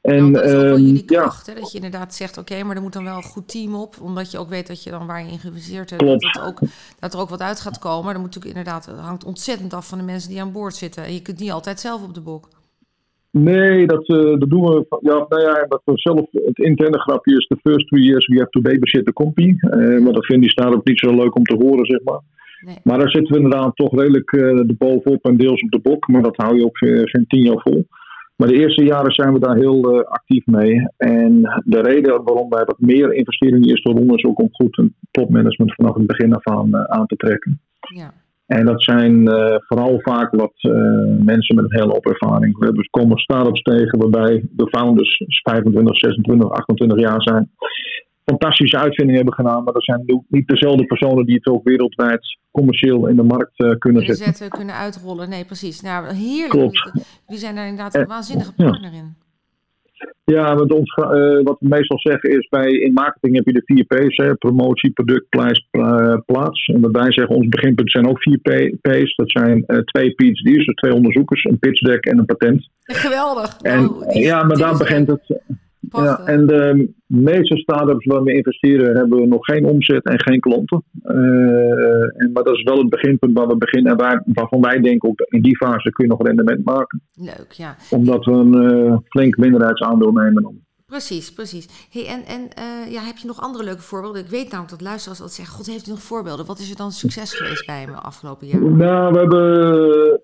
En, 0.00 0.33
dat 0.33 0.45
is 0.45 0.53
ook 0.53 0.61
wel 0.61 0.79
uh, 0.79 0.87
jullie 0.87 1.03
ja, 1.06 1.21
kracht, 1.21 1.47
hè? 1.47 1.55
dat 1.55 1.71
je 1.71 1.77
inderdaad 1.77 2.15
zegt, 2.15 2.39
oké, 2.39 2.53
okay, 2.53 2.65
maar 2.65 2.77
er 2.77 2.83
moet 2.83 2.93
dan 2.93 3.05
wel 3.05 3.17
een 3.17 3.23
goed 3.23 3.49
team 3.49 3.75
op, 3.75 3.97
omdat 4.00 4.31
je 4.31 4.39
ook 4.39 4.49
weet 4.49 4.67
dat 4.67 4.83
je 4.83 4.91
dan 4.91 5.06
waar 5.06 5.25
je 5.25 5.31
in 5.31 5.39
geïnvesteerd 5.39 5.91
hebt, 5.91 6.05
dat, 6.05 6.41
ook, 6.47 6.61
dat 6.99 7.15
er 7.15 7.21
ook 7.21 7.29
wat 7.29 7.41
uit 7.41 7.61
gaat 7.61 7.79
komen. 7.79 8.12
Dan 8.12 8.23
moet 8.23 8.35
natuurlijk 8.35 8.56
inderdaad, 8.56 8.87
het 8.87 8.99
hangt 8.99 9.25
ontzettend 9.25 9.75
af 9.75 9.89
van 9.89 9.99
de 9.99 10.05
mensen 10.05 10.31
die 10.31 10.41
aan 10.41 10.53
boord 10.53 10.75
zitten. 10.75 11.05
En 11.05 11.12
je 11.12 11.23
kunt 11.23 11.39
niet 11.39 11.50
altijd 11.50 11.81
zelf 11.81 12.03
op 12.03 12.15
de 12.15 12.21
bok. 12.21 12.49
Nee, 13.31 13.87
dat, 13.87 14.09
uh, 14.09 14.39
dat 14.39 14.50
doen 14.50 14.65
we. 14.65 14.87
Ja, 15.00 15.27
nou 15.29 15.43
ja, 15.43 15.67
dat 15.69 15.81
we 15.85 15.93
zelf, 15.95 16.21
het 16.31 16.59
interne 16.59 16.99
grapje 16.99 17.37
is: 17.37 17.47
the 17.47 17.56
first 17.62 17.89
three 17.89 18.05
years 18.05 18.27
we 18.27 18.39
have 18.39 18.50
to 18.50 18.61
babysit 18.61 19.05
the 19.05 19.12
company. 19.12 19.56
Uh, 19.61 20.00
maar 20.00 20.12
dat 20.12 20.27
vinden 20.27 20.41
die 20.41 20.50
staat 20.50 20.75
ook 20.75 20.87
niet 20.87 20.99
zo 20.99 21.15
leuk 21.15 21.37
om 21.37 21.45
te 21.45 21.56
horen, 21.56 21.87
zeg 21.87 22.03
maar. 22.03 22.21
Nee. 22.61 22.77
Maar 22.83 22.99
daar 22.99 23.11
zitten 23.11 23.33
we 23.33 23.41
inderdaad 23.41 23.77
toch 23.77 23.99
redelijk 23.99 24.33
uh, 24.33 24.43
de 24.67 24.75
bovenop 24.79 25.25
en 25.25 25.37
deels 25.37 25.62
op 25.62 25.71
de 25.71 25.81
bok. 25.83 26.09
Maar 26.09 26.23
dat 26.23 26.37
hou 26.37 26.56
je 26.56 26.65
ook 26.65 26.79
geen 26.79 27.25
tien 27.29 27.43
jaar 27.43 27.61
vol. 27.61 27.87
Maar 28.38 28.49
de 28.49 28.58
eerste 28.58 28.85
jaren 28.85 29.12
zijn 29.12 29.32
we 29.32 29.38
daar 29.38 29.56
heel 29.56 29.94
uh, 29.94 30.00
actief 30.05 30.46
mee. 30.46 30.88
En 30.96 31.62
de 31.64 31.81
reden 31.81 32.25
waarom 32.25 32.49
wij 32.49 32.64
wat 32.64 32.81
meer 32.81 33.14
investeren 33.14 33.55
in 33.55 33.62
de 33.62 33.69
eerste 33.69 33.90
ronde 33.90 34.14
is 34.14 34.25
ook 34.25 34.40
om 34.40 34.49
goed 34.52 34.79
een 34.79 34.94
topmanagement 35.11 35.75
vanaf 35.75 35.94
het 35.94 36.06
begin 36.06 36.35
af 36.35 36.46
aan 36.46 36.69
uh, 36.69 36.82
aan 36.82 37.06
te 37.06 37.17
trekken. 37.17 37.61
Ja. 37.81 38.12
En 38.46 38.64
dat 38.64 38.82
zijn 38.82 39.29
uh, 39.29 39.55
vooral 39.58 40.00
vaak 40.00 40.31
wat 40.35 40.52
mensen 41.25 41.55
met 41.55 41.64
een 41.64 41.81
hele 41.81 41.93
hoop 41.93 42.06
ervaring. 42.06 42.58
We 42.58 42.64
hebben 42.64 42.82
dus 42.82 42.90
komen 42.90 43.19
start-ups 43.19 43.62
tegen 43.62 43.99
waarbij 43.99 44.44
de 44.50 44.69
founders 44.69 45.25
25, 45.43 45.99
26, 45.99 46.50
28 46.50 46.99
jaar 46.99 47.23
zijn. 47.23 47.50
Fantastische 48.29 48.79
uitvindingen 48.79 49.15
hebben 49.15 49.35
gedaan, 49.35 49.65
maar 49.65 49.73
dat 49.73 49.85
zijn 49.85 50.25
niet 50.29 50.49
dezelfde 50.49 50.85
personen 50.85 51.27
die 51.27 51.35
het 51.35 51.47
ook 51.47 51.65
wereldwijd 51.65 52.39
commercieel 52.51 53.07
in 53.07 53.17
de 53.17 53.23
markt 53.23 53.61
uh, 53.61 53.71
kunnen, 53.79 54.03
zetten. 54.03 54.25
zetten. 54.25 54.49
Kunnen 54.51 54.75
uitrollen, 54.75 55.29
nee 55.29 55.45
precies. 55.45 55.81
Nou, 55.81 56.15
heerlijk. 56.15 56.51
Klopt. 56.51 56.91
Jullie 57.27 57.41
zijn 57.41 57.55
daar 57.55 57.67
inderdaad 57.67 57.95
een 57.95 58.07
waanzinnige 58.07 58.55
partner 58.55 58.93
in. 58.93 59.17
Ja, 60.25 60.55
met 60.55 60.73
ons, 60.73 60.97
uh, 60.97 61.07
wat 61.43 61.57
we 61.61 61.69
meestal 61.69 61.99
zeggen 61.99 62.31
is 62.31 62.49
bij 62.49 62.71
in 62.71 62.93
marketing 62.93 63.37
heb 63.37 63.47
je 63.47 63.53
de 63.53 63.63
vier 63.65 63.85
P's: 63.85 64.17
hè, 64.17 64.35
promotie, 64.35 64.91
product, 64.91 65.29
prijs, 65.29 65.69
uh, 65.73 66.17
plaats. 66.27 66.67
En 66.67 66.81
daarbij 66.81 67.13
zeggen 67.13 67.37
ons 67.37 67.49
beginpunten 67.49 68.03
zijn 68.03 68.09
ook 68.09 68.23
vier 68.23 68.39
P's. 68.81 69.15
Dat 69.17 69.31
zijn 69.31 69.65
uh, 69.67 69.79
twee 69.79 70.15
PhD's, 70.15 70.43
dus 70.43 70.75
twee 70.75 70.95
onderzoekers, 70.95 71.45
een 71.45 71.59
pitch 71.59 71.81
deck 71.81 72.05
en 72.05 72.19
een 72.19 72.25
patent. 72.25 72.69
Geweldig. 72.83 73.57
En, 73.63 73.89
oh, 73.89 74.09
die, 74.09 74.23
ja, 74.23 74.43
maar 74.43 74.57
daar 74.57 74.77
begint 74.77 75.07
het. 75.07 75.41
Ja, 75.90 76.20
en 76.25 76.46
de 76.46 76.93
meeste 77.06 77.56
start-ups 77.56 78.06
waar 78.06 78.23
we 78.23 78.32
investeren 78.32 78.96
hebben 78.96 79.29
nog 79.29 79.44
geen 79.44 79.64
omzet 79.64 80.05
en 80.05 80.20
geen 80.20 80.40
klanten. 80.40 80.85
Uh, 81.05 82.23
en, 82.23 82.31
maar 82.32 82.43
dat 82.43 82.55
is 82.55 82.62
wel 82.62 82.79
het 82.79 82.88
beginpunt 82.88 83.38
waar 83.38 83.46
we 83.46 83.56
beginnen. 83.56 83.93
En 83.93 83.99
waar, 83.99 84.23
waarvan 84.26 84.61
wij 84.61 84.81
denken 84.81 85.08
ook 85.08 85.20
in 85.20 85.43
die 85.43 85.56
fase 85.56 85.90
kun 85.90 86.05
je 86.05 86.11
nog 86.11 86.26
rendement 86.26 86.64
maken. 86.64 87.02
Leuk, 87.14 87.52
ja. 87.52 87.76
Omdat 87.90 88.25
we 88.25 88.32
een 88.32 88.73
uh, 88.73 88.96
flink 89.08 89.37
minderheidsaandeel 89.37 90.12
nemen 90.12 90.43
dan. 90.43 90.67
Precies, 90.94 91.32
precies. 91.32 91.88
Hey, 91.90 92.07
en 92.07 92.23
en 92.37 92.42
uh, 92.42 92.92
ja, 92.92 93.00
heb 93.00 93.16
je 93.16 93.26
nog 93.26 93.40
andere 93.40 93.64
leuke 93.64 93.88
voorbeelden? 93.90 94.23
Ik 94.23 94.30
weet 94.30 94.50
namelijk 94.50 94.71
dat 94.71 94.80
luisteraars 94.80 95.21
altijd 95.21 95.38
zeggen... 95.38 95.54
God, 95.57 95.66
heeft 95.66 95.87
u 95.87 95.90
nog 95.90 96.02
voorbeelden? 96.02 96.47
Wat 96.47 96.59
is 96.59 96.71
er 96.71 96.76
dan 96.76 96.90
succes 96.90 97.35
geweest 97.35 97.66
bij 97.66 97.80
hem 97.80 97.95
afgelopen 97.95 98.47
jaar? 98.47 98.62
Nou, 98.62 99.12
we 99.12 99.18
hebben 99.18 99.45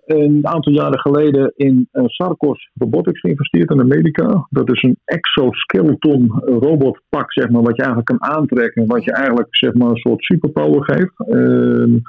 een 0.05 0.47
aantal 0.47 0.73
jaren 0.73 0.99
geleden 0.99 1.53
in 1.57 1.89
uh, 1.93 2.05
Sarkos 2.07 2.71
Robotics 2.75 3.21
geïnvesteerd 3.21 3.71
in 3.71 3.81
Amerika. 3.81 4.47
Dat 4.51 4.73
is 4.73 4.83
een 4.83 4.99
exoskeleton 5.05 6.43
robotpak, 6.45 7.33
zeg 7.33 7.51
maar, 7.51 7.63
wat 7.63 7.77
je 7.77 7.83
eigenlijk 7.83 8.07
kan 8.07 8.31
aantrekken. 8.37 8.87
Wat 8.87 9.05
je 9.05 9.13
eigenlijk, 9.13 9.57
zeg 9.57 9.75
maar, 9.75 9.89
een 9.89 9.97
soort 9.97 10.25
superpower 10.25 10.85
geeft. 10.85 11.15
Uh, 11.29 12.01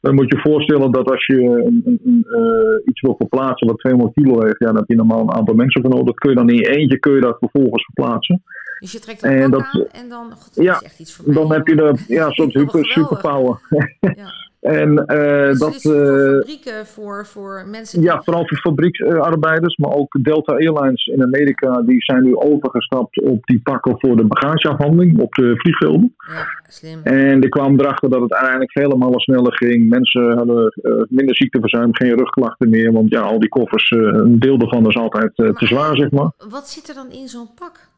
dan 0.00 0.14
moet 0.14 0.30
je 0.30 0.36
je 0.36 0.42
voorstellen 0.42 0.92
dat 0.92 1.10
als 1.10 1.26
je 1.26 1.40
een, 1.40 1.82
een, 1.84 2.00
een, 2.04 2.26
uh, 2.26 2.88
iets 2.88 3.00
wil 3.00 3.14
verplaatsen 3.18 3.66
wat 3.66 3.78
200 3.78 4.14
kilo 4.14 4.40
heeft, 4.40 4.58
ja, 4.58 4.66
dan 4.66 4.76
heb 4.76 4.88
je 4.88 4.96
normaal 4.96 5.20
een 5.20 5.32
aantal 5.32 5.54
mensen 5.54 5.80
voor 5.80 5.90
nodig. 5.90 6.06
Dat 6.06 6.18
kun 6.18 6.30
je 6.30 6.36
dan 6.36 6.48
in 6.48 6.56
je 6.56 6.76
eentje 6.76 6.98
kun 6.98 7.14
je 7.14 7.20
dat 7.20 7.38
vervolgens 7.38 7.84
verplaatsen. 7.84 8.42
Dus 8.80 8.92
je 8.92 8.98
trekt 8.98 9.22
een 9.22 9.30
en 9.30 9.50
dat, 9.50 9.60
aan 9.60 9.86
en 9.92 10.08
dan, 10.08 10.32
God, 10.32 10.64
ja, 10.64 10.74
is 10.74 10.82
echt 10.82 10.98
iets 10.98 11.14
voor 11.14 11.34
dan 11.34 11.52
heb 11.52 11.66
je 11.66 11.76
de, 11.76 12.04
ja, 12.06 12.26
een 12.26 12.32
soort 12.32 12.52
super, 12.52 12.84
superpower. 12.84 13.60
ja. 14.00 14.32
En, 14.60 14.90
uh, 14.90 15.48
dus 15.48 15.58
dat, 15.58 15.74
is 15.74 15.82
voor 15.82 16.36
fabrieken, 16.38 16.86
voor, 16.86 17.26
voor 17.26 17.64
mensen... 17.70 18.02
Ja, 18.02 18.22
vooral 18.22 18.46
voor 18.46 18.58
fabrieksarbeiders, 18.58 19.76
maar 19.76 19.92
ook 19.92 20.18
Delta 20.22 20.52
Airlines 20.52 21.06
in 21.06 21.22
Amerika, 21.22 21.82
die 21.82 22.02
zijn 22.02 22.22
nu 22.22 22.36
overgestapt 22.36 23.20
op 23.20 23.44
die 23.46 23.60
pakken 23.60 23.94
voor 23.98 24.16
de 24.16 24.24
bagageafhandeling 24.24 25.18
op 25.18 25.34
de 25.34 25.52
vliegvelden. 25.56 26.14
Ja, 26.16 26.46
slim. 26.68 27.00
En 27.02 27.40
die 27.40 27.48
kwamen 27.48 27.80
erachter 27.80 28.10
dat 28.10 28.20
het 28.20 28.32
uiteindelijk 28.32 28.72
vele 28.72 28.96
malen 28.96 29.20
sneller 29.20 29.56
ging. 29.56 29.88
Mensen 29.88 30.36
hadden 30.36 30.74
minder 31.08 31.36
ziekteverzuim, 31.36 31.94
geen 31.94 32.16
rugklachten 32.16 32.70
meer, 32.70 32.92
want 32.92 33.10
ja, 33.10 33.20
al 33.20 33.38
die 33.38 33.48
koffers, 33.48 33.90
een 33.90 34.38
deel 34.38 34.58
daarvan 34.58 34.88
is 34.88 34.96
altijd 34.96 35.34
te 35.34 35.66
zwaar, 35.66 35.96
zeg 35.96 36.10
maar. 36.10 36.30
Wat 36.48 36.68
zit 36.68 36.88
er 36.88 36.94
dan 36.94 37.10
in 37.10 37.28
zo'n 37.28 37.54
pak? 37.54 37.88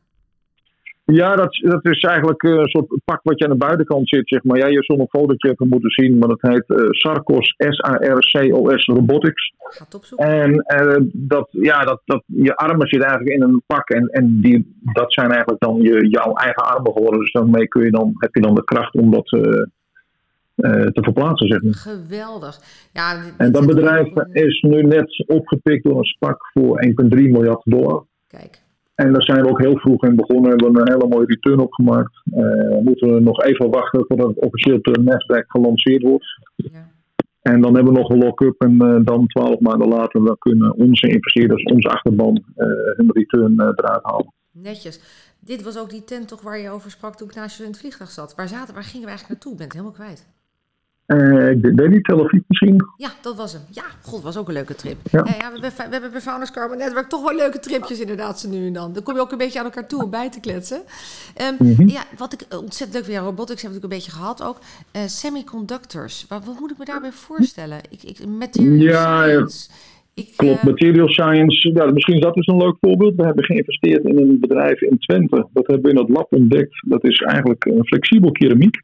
Ja, 1.14 1.36
dat, 1.36 1.54
dat 1.54 1.84
is 1.84 2.02
eigenlijk 2.02 2.42
een 2.42 2.68
soort 2.68 3.00
pak 3.04 3.20
wat 3.22 3.38
je 3.38 3.44
aan 3.44 3.50
de 3.50 3.56
buitenkant 3.56 4.08
zit, 4.08 4.28
zeg 4.28 4.42
maar. 4.42 4.58
Ja, 4.58 4.66
je 4.66 4.82
zult 4.82 4.98
een 4.98 5.20
fotootje 5.20 5.48
hebben 5.48 5.68
moeten 5.68 5.90
zien, 5.90 6.18
maar 6.18 6.28
dat 6.28 6.40
heet 6.40 6.64
uh, 6.66 6.90
Sarcos, 6.90 7.54
S-A-R-C-O-S 7.58 8.86
Robotics. 8.86 9.52
Gaat 9.58 9.94
opzoeken. 9.94 10.26
En 10.26 10.50
uh, 10.52 10.96
dat, 11.12 11.48
ja, 11.50 11.84
dat, 11.84 12.00
dat, 12.04 12.22
je 12.26 12.56
armen 12.56 12.88
zitten 12.88 13.08
eigenlijk 13.08 13.36
in 13.36 13.42
een 13.42 13.62
pak 13.66 13.90
en, 13.90 14.08
en 14.08 14.40
die, 14.40 14.76
dat 14.80 15.12
zijn 15.12 15.30
eigenlijk 15.30 15.60
dan 15.60 15.80
je, 15.80 16.08
jouw 16.08 16.34
eigen 16.34 16.64
armen 16.64 16.92
geworden. 16.92 17.20
Dus 17.20 17.32
daarmee 17.32 17.68
kun 17.68 17.84
je 17.84 17.90
dan, 17.90 18.12
heb 18.16 18.34
je 18.34 18.40
dan 18.40 18.54
de 18.54 18.64
kracht 18.64 18.94
om 18.94 19.10
dat, 19.10 19.32
uh, 19.32 19.40
te 20.86 21.02
verplaatsen, 21.02 21.48
zeg 21.48 21.62
maar. 21.62 21.74
Geweldig. 21.74 22.60
Ja, 22.92 23.16
en 23.36 23.52
dat 23.52 23.66
bedrijf 23.66 24.08
is 24.32 24.60
nu 24.60 24.82
net 24.82 25.24
opgepikt 25.26 25.84
door 25.84 25.98
een 25.98 26.04
SPAC 26.04 26.50
voor 26.52 26.84
1,3 26.86 27.08
miljard 27.08 27.60
dollar. 27.64 28.04
Kijk. 28.28 28.61
En 29.02 29.12
daar 29.12 29.22
zijn 29.22 29.42
we 29.42 29.48
ook 29.48 29.60
heel 29.60 29.78
vroeg 29.78 30.04
in 30.04 30.16
begonnen. 30.16 30.50
Hebben 30.50 30.72
we 30.72 30.80
een 30.80 30.92
hele 30.92 31.08
mooie 31.08 31.26
return 31.26 31.60
opgemaakt. 31.60 32.22
Uh, 32.24 32.78
moeten 32.82 33.14
we 33.14 33.20
nog 33.20 33.42
even 33.42 33.70
wachten 33.70 34.04
voordat 34.06 34.28
het 34.28 34.44
officieel 34.44 34.76
op 34.76 34.84
de 34.84 35.00
Nasdaq 35.00 35.46
gelanceerd 35.46 36.02
wordt. 36.02 36.26
Ja. 36.56 36.90
En 37.42 37.60
dan 37.60 37.74
hebben 37.74 37.92
we 37.92 37.98
nog 37.98 38.08
een 38.08 38.18
lock-up 38.18 38.60
en 38.60 38.74
uh, 38.82 39.04
dan 39.04 39.26
twaalf 39.26 39.60
maanden 39.60 39.88
later 39.88 40.24
dan 40.24 40.38
kunnen 40.38 40.74
onze 40.74 41.08
investeerders, 41.08 41.62
onze 41.62 41.88
achterban, 41.88 42.42
uh, 42.56 42.66
hun 42.96 43.10
return 43.12 43.60
eruit 43.60 44.02
halen. 44.02 44.32
Netjes. 44.50 45.00
Dit 45.40 45.62
was 45.62 45.78
ook 45.78 45.90
die 45.90 46.04
tent 46.04 46.28
toch 46.28 46.42
waar 46.42 46.58
je 46.58 46.70
over 46.70 46.90
sprak 46.90 47.16
toen 47.16 47.28
ik 47.28 47.34
naast 47.34 47.56
je 47.56 47.62
in 47.62 47.70
het 47.70 47.78
vliegtuig 47.78 48.10
zat. 48.10 48.34
Waar, 48.34 48.48
zaten, 48.48 48.74
waar 48.74 48.82
gingen 48.82 49.06
we 49.06 49.10
eigenlijk 49.10 49.28
naartoe? 49.28 49.52
Ik 49.52 49.58
ben 49.58 49.66
het 49.66 49.76
helemaal 49.76 49.96
kwijt. 49.96 50.26
Uh, 51.06 51.50
ik 51.50 51.60
weet 51.60 51.90
niet, 51.90 52.04
Tel 52.04 52.24
Aviv 52.24 52.40
misschien. 52.46 52.84
Ja, 52.96 53.10
dat 53.20 53.36
was 53.36 53.52
hem. 53.52 53.62
Ja, 53.70 53.82
god, 54.02 54.22
was 54.22 54.36
ook 54.36 54.48
een 54.48 54.54
leuke 54.54 54.74
trip. 54.74 54.96
Ja. 55.10 55.24
ja, 55.24 55.32
we, 55.32 55.42
hebben, 55.42 55.60
we 55.60 55.92
hebben 55.92 56.10
bij 56.10 56.20
Founders 56.20 56.50
Carbon 56.50 56.78
Network 56.78 57.08
toch 57.08 57.22
wel 57.22 57.36
leuke 57.36 57.58
tripjes 57.58 58.00
inderdaad, 58.00 58.40
zo 58.40 58.48
nu 58.48 58.66
en 58.66 58.72
dan. 58.72 58.92
Dan 58.92 59.02
kom 59.02 59.14
je 59.14 59.20
ook 59.20 59.32
een 59.32 59.38
beetje 59.38 59.58
aan 59.58 59.64
elkaar 59.64 59.88
toe 59.88 60.02
om 60.02 60.10
bij 60.10 60.30
te 60.30 60.40
kletsen. 60.40 60.82
Um, 61.60 61.66
mm 61.66 61.74
-hmm. 61.74 61.88
Ja, 61.88 62.02
wat 62.16 62.32
ik 62.32 62.40
ontzettend 62.50 62.92
leuk 62.92 63.04
vind, 63.04 63.16
ja, 63.16 63.22
robotics 63.22 63.62
hebben 63.62 63.80
we 63.80 63.86
natuurlijk 63.86 64.06
een 64.06 64.12
beetje 64.12 64.38
gehad 64.38 64.42
ook. 64.42 64.58
Uh, 64.96 65.02
semiconductors, 65.06 66.26
wat, 66.28 66.44
wat, 66.44 66.60
moet 66.60 66.70
ik 66.70 66.78
me 66.78 66.84
daarbij 66.84 67.12
voorstellen? 67.12 67.78
Ik, 67.90 68.02
ik, 68.02 68.26
material 68.26 68.74
ja, 68.74 69.24
science. 69.24 69.70
Ik, 70.14 70.32
Klopt, 70.36 70.58
uh, 70.58 70.64
material 70.64 71.08
science. 71.08 71.70
Ja, 71.74 71.90
misschien 71.90 72.14
is 72.14 72.20
dat 72.20 72.34
dus 72.34 72.46
een 72.46 72.56
leuk 72.56 72.76
voorbeeld. 72.80 73.14
We 73.16 73.24
hebben 73.24 73.44
geïnvesteerd 73.44 74.04
in 74.04 74.18
een 74.18 74.40
bedrijf 74.40 74.80
in 74.80 74.98
Twente. 74.98 75.48
Dat 75.52 75.66
hebben 75.66 75.84
we 75.84 75.90
in 75.90 76.04
het 76.04 76.08
lab 76.08 76.32
ontdekt. 76.32 76.82
Dat 76.88 77.04
is 77.04 77.18
eigenlijk 77.18 77.64
een 77.64 77.86
flexibel 77.86 78.32
keramiek. 78.32 78.82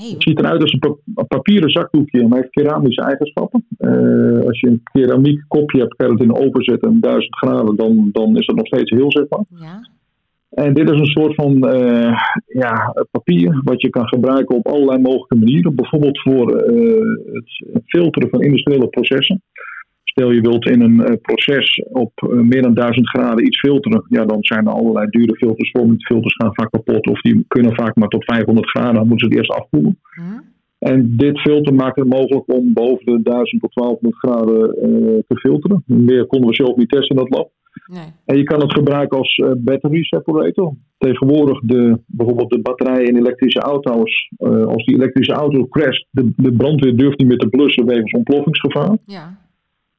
Hey, 0.00 0.10
het 0.10 0.22
ziet 0.22 0.38
eruit 0.38 0.62
als 0.62 0.72
een, 0.72 0.98
pa 1.14 1.22
papieren 1.22 1.70
zakdoekje, 1.70 2.28
maar 2.28 2.38
heeft 2.38 2.50
keramische 2.50 3.02
eigenschappen. 3.02 3.66
Uh, 3.78 4.46
als 4.46 4.60
je 4.60 4.66
een 4.66 4.82
keramiek 4.92 5.44
kopje 5.48 5.80
hebt, 5.80 5.96
kan 5.96 6.06
je 6.06 6.12
het 6.12 6.22
in 6.22 6.28
de 6.28 6.40
oven 6.40 6.62
zetten, 6.62 7.00
1000 7.00 7.36
graden, 7.36 7.76
dan, 7.76 8.08
dan 8.12 8.36
is 8.36 8.46
het 8.46 8.56
nog 8.56 8.66
steeds 8.66 8.90
heel 8.90 9.12
zichtbaar. 9.12 9.44
Ja. 9.48 9.88
En 10.50 10.74
dit 10.74 10.90
is 10.90 11.00
een 11.00 11.06
soort 11.06 11.34
van 11.34 11.52
uh, 11.74 12.12
ja, 12.46 12.94
papier 13.10 13.60
wat 13.64 13.80
je 13.80 13.90
kan 13.90 14.08
gebruiken 14.08 14.56
op 14.56 14.66
allerlei 14.66 14.98
mogelijke 14.98 15.36
manieren. 15.36 15.74
Bijvoorbeeld 15.74 16.20
voor 16.20 16.72
uh, 16.72 17.02
het 17.72 17.82
filteren 17.86 18.28
van 18.30 18.42
industriële 18.42 18.88
processen. 18.88 19.42
Stel 20.10 20.30
je 20.30 20.40
wilt 20.40 20.68
in 20.68 20.80
een 20.80 21.00
uh, 21.00 21.16
proces 21.22 21.82
op 21.92 22.12
uh, 22.22 22.40
meer 22.40 22.62
dan 22.62 22.74
1000 22.74 23.08
graden 23.08 23.46
iets 23.46 23.58
filteren, 23.58 24.04
ja, 24.08 24.24
dan 24.24 24.38
zijn 24.40 24.66
er 24.66 24.72
allerlei 24.72 25.06
dure 25.10 25.36
filters 25.36 25.70
voor. 25.70 25.94
Filters 25.96 26.34
gaan 26.34 26.54
vaak 26.54 26.70
kapot 26.70 27.06
of 27.06 27.20
die 27.20 27.44
kunnen 27.48 27.74
vaak 27.74 27.96
maar 27.96 28.08
tot 28.08 28.24
500 28.24 28.70
graden, 28.70 28.94
dan 28.94 29.08
moeten 29.08 29.18
ze 29.18 29.26
het 29.26 29.36
eerst 29.36 29.60
afkoelen. 29.60 29.98
Hmm. 30.14 30.42
En 30.78 31.16
dit 31.16 31.40
filter 31.40 31.74
maakt 31.74 31.98
het 31.98 32.08
mogelijk 32.08 32.52
om 32.52 32.72
boven 32.72 33.04
de 33.04 33.22
1000 33.22 33.60
tot 33.62 33.74
1200 33.74 34.16
graden 34.16 34.58
uh, 34.58 35.18
te 35.28 35.36
filteren. 35.36 35.82
Meer 35.86 36.26
konden 36.26 36.48
we 36.48 36.54
zelf 36.54 36.76
niet 36.76 36.88
testen 36.88 37.16
in 37.16 37.22
dat 37.22 37.30
lab. 37.36 37.50
Nee. 37.86 38.12
En 38.24 38.36
je 38.36 38.42
kan 38.42 38.60
het 38.60 38.72
gebruiken 38.72 39.18
als 39.18 39.42
battery 39.58 40.02
separator. 40.02 40.74
Tegenwoordig 40.98 41.60
de, 41.60 41.98
bijvoorbeeld 42.06 42.50
de 42.50 42.60
batterij 42.60 43.02
in 43.02 43.16
elektrische 43.16 43.60
auto's, 43.60 44.30
als 44.66 44.84
die 44.84 44.94
elektrische 44.94 45.32
auto 45.32 45.66
crasht, 45.66 46.06
de, 46.10 46.32
de 46.36 46.52
brandweer 46.52 46.96
durft 46.96 47.18
niet 47.18 47.28
meer 47.28 47.38
te 47.38 47.48
blussen 47.48 47.86
wegens 47.86 48.12
ontploffingsgevaar. 48.12 48.96
Ja. 49.06 49.38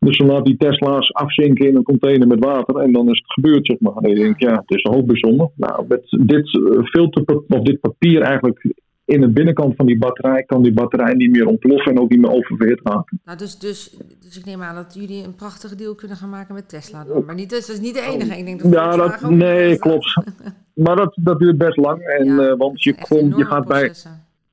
Dus 0.06 0.18
dan 0.18 0.28
laat 0.28 0.46
die 0.46 0.58
Tesla's 0.58 1.14
afzinken 1.14 1.68
in 1.68 1.76
een 1.76 1.84
container 1.84 2.28
met 2.28 2.44
water 2.44 2.76
en 2.76 2.92
dan 2.92 3.10
is 3.10 3.18
het 3.18 3.34
gebeurd, 3.34 3.66
zeg 3.66 3.80
maar. 3.80 3.96
En 3.96 4.02
dan 4.02 4.16
denk 4.16 4.34
ik, 4.36 4.40
ja, 4.40 4.54
het 4.56 4.78
is 4.78 4.82
toch 4.82 4.96
ook 4.96 5.06
bijzonder. 5.06 5.50
Nou, 5.56 5.86
met 5.88 6.04
dit 6.10 6.50
filter, 6.84 7.24
of 7.48 7.62
dit 7.62 7.80
papier 7.80 8.22
eigenlijk 8.22 8.74
in 9.06 9.22
de 9.22 9.30
binnenkant 9.30 9.76
van 9.76 9.86
die 9.86 9.98
batterij, 9.98 10.44
kan 10.44 10.64
die 10.64 10.74
batterij 10.74 11.14
niet 11.14 11.32
meer 11.32 11.46
ontploffen 11.46 11.92
en 11.92 12.00
ook 12.00 12.10
niet 12.10 12.20
meer 12.20 12.32
oververhit 12.32 12.80
raken. 12.84 13.20
Nou, 13.26 13.38
dus, 13.38 13.60
dus, 13.60 13.98
dus 14.20 14.38
ik 14.38 14.46
neem 14.46 14.62
aan 14.62 14.76
dat 14.76 14.94
jullie 14.94 15.24
een 15.24 15.36
prachtige 15.36 15.76
deal 15.76 15.96
kunnen 15.96 16.18
gaan 16.18 16.30
maken 16.30 16.54
met 16.54 16.70
Tesla 16.70 17.04
dan. 17.04 17.26
Maar 17.26 17.36
niet, 17.36 17.50
dus, 17.50 17.68
dat 17.68 17.76
is 17.76 17.82
niet 17.82 17.94
de 17.94 18.02
enige. 18.02 18.38
Ik 18.38 18.46
denk 18.46 18.62
dat 18.62 18.72
ja, 18.72 18.96
dat, 18.96 19.30
nee, 19.30 19.78
klopt. 19.78 20.22
maar 20.86 20.96
dat, 20.96 21.18
dat 21.22 21.40
duurt 21.40 21.58
best 21.58 21.78
lang. 21.78 22.02
En, 22.02 22.26
ja, 22.26 22.50
uh, 22.50 22.58
want 22.58 22.84
je, 22.84 22.96
komt, 23.10 23.38
je 23.38 23.46
gaat 23.46 23.68
bij 23.68 23.94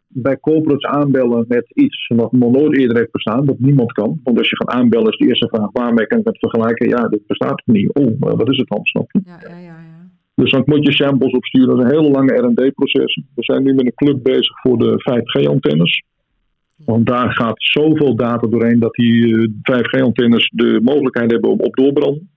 bij 0.09 0.41
corporates 0.41 0.91
aanbellen 0.91 1.45
met 1.49 1.71
iets 1.75 2.07
wat 2.07 2.33
nog 2.33 2.53
nooit 2.53 2.79
eerder 2.79 2.97
heeft 2.97 3.11
bestaan, 3.11 3.47
dat 3.47 3.59
niemand 3.59 3.93
kan. 3.93 4.21
Want 4.25 4.38
als 4.38 4.49
je 4.49 4.57
gaat 4.57 4.71
aanbellen, 4.71 5.12
is 5.12 5.19
de 5.19 5.27
eerste 5.27 5.49
vraag: 5.49 5.69
waarmee 5.73 6.07
kan 6.07 6.19
ik 6.19 6.27
het 6.27 6.38
vergelijken? 6.38 6.88
Ja, 6.88 7.09
dit 7.09 7.27
bestaat 7.27 7.62
niet. 7.65 7.95
Oh, 7.95 8.15
wat 8.19 8.50
is 8.50 8.57
het 8.57 8.69
dan? 8.69 8.81
Snap 8.83 9.12
je? 9.12 9.21
Ja, 9.25 9.38
ja, 9.41 9.59
ja, 9.59 9.67
ja. 9.67 9.99
Dus 10.35 10.50
dan 10.50 10.62
moet 10.65 10.87
je 10.87 10.93
samples 10.93 11.33
opsturen. 11.33 11.77
Dat 11.77 11.79
is 11.79 11.85
een 11.85 11.99
hele 11.99 12.11
lange 12.11 12.35
RD-proces. 12.35 13.21
We 13.35 13.43
zijn 13.45 13.62
nu 13.62 13.75
met 13.75 13.85
een 13.85 13.95
club 13.95 14.23
bezig 14.23 14.61
voor 14.61 14.79
de 14.79 14.95
5G-antennes. 14.99 16.03
Want 16.85 17.07
daar 17.07 17.33
gaat 17.33 17.62
zoveel 17.62 18.17
data 18.17 18.47
doorheen 18.47 18.79
dat 18.79 18.95
die 18.95 19.50
5G-antennes 19.62 20.53
de 20.55 20.81
mogelijkheid 20.83 21.31
hebben 21.31 21.50
om 21.50 21.61
op 21.61 21.77
doorbranden. 21.77 22.31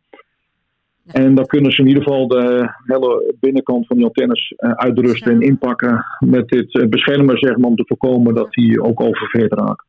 En 1.06 1.36
dan 1.36 1.46
kunnen 1.46 1.72
ze 1.72 1.82
in 1.82 1.88
ieder 1.88 2.04
geval 2.04 2.28
de 2.28 2.74
hele 2.86 3.36
binnenkant 3.40 3.88
van 3.88 3.98
die 3.98 4.06
antennes 4.06 4.54
uh, 4.58 4.72
uitrusten 4.72 5.32
en 5.32 5.42
inpakken 5.42 6.06
met 6.20 6.48
dit 6.48 6.76
uh, 6.76 6.88
beschermen, 6.88 7.38
zeg 7.38 7.58
maar, 7.58 7.70
om 7.70 7.76
te 7.76 7.86
voorkomen 7.88 8.36
dat 8.36 8.52
die 8.54 8.84
ook 8.84 9.02
oververhit 9.02 9.54
raken. 9.54 9.86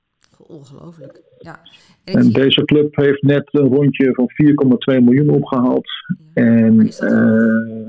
Ongelooflijk, 0.47 1.23
ja. 1.39 1.61
En, 2.05 2.15
en 2.15 2.31
deze 2.31 2.65
club 2.65 2.97
heeft 2.97 3.23
net 3.23 3.49
een 3.51 3.69
rondje 3.69 4.15
van 4.15 4.31
4,2 4.99 5.05
miljoen 5.05 5.29
opgehaald. 5.29 5.89
Ja. 6.35 6.43
En 6.43 6.81
uh, 6.81 7.87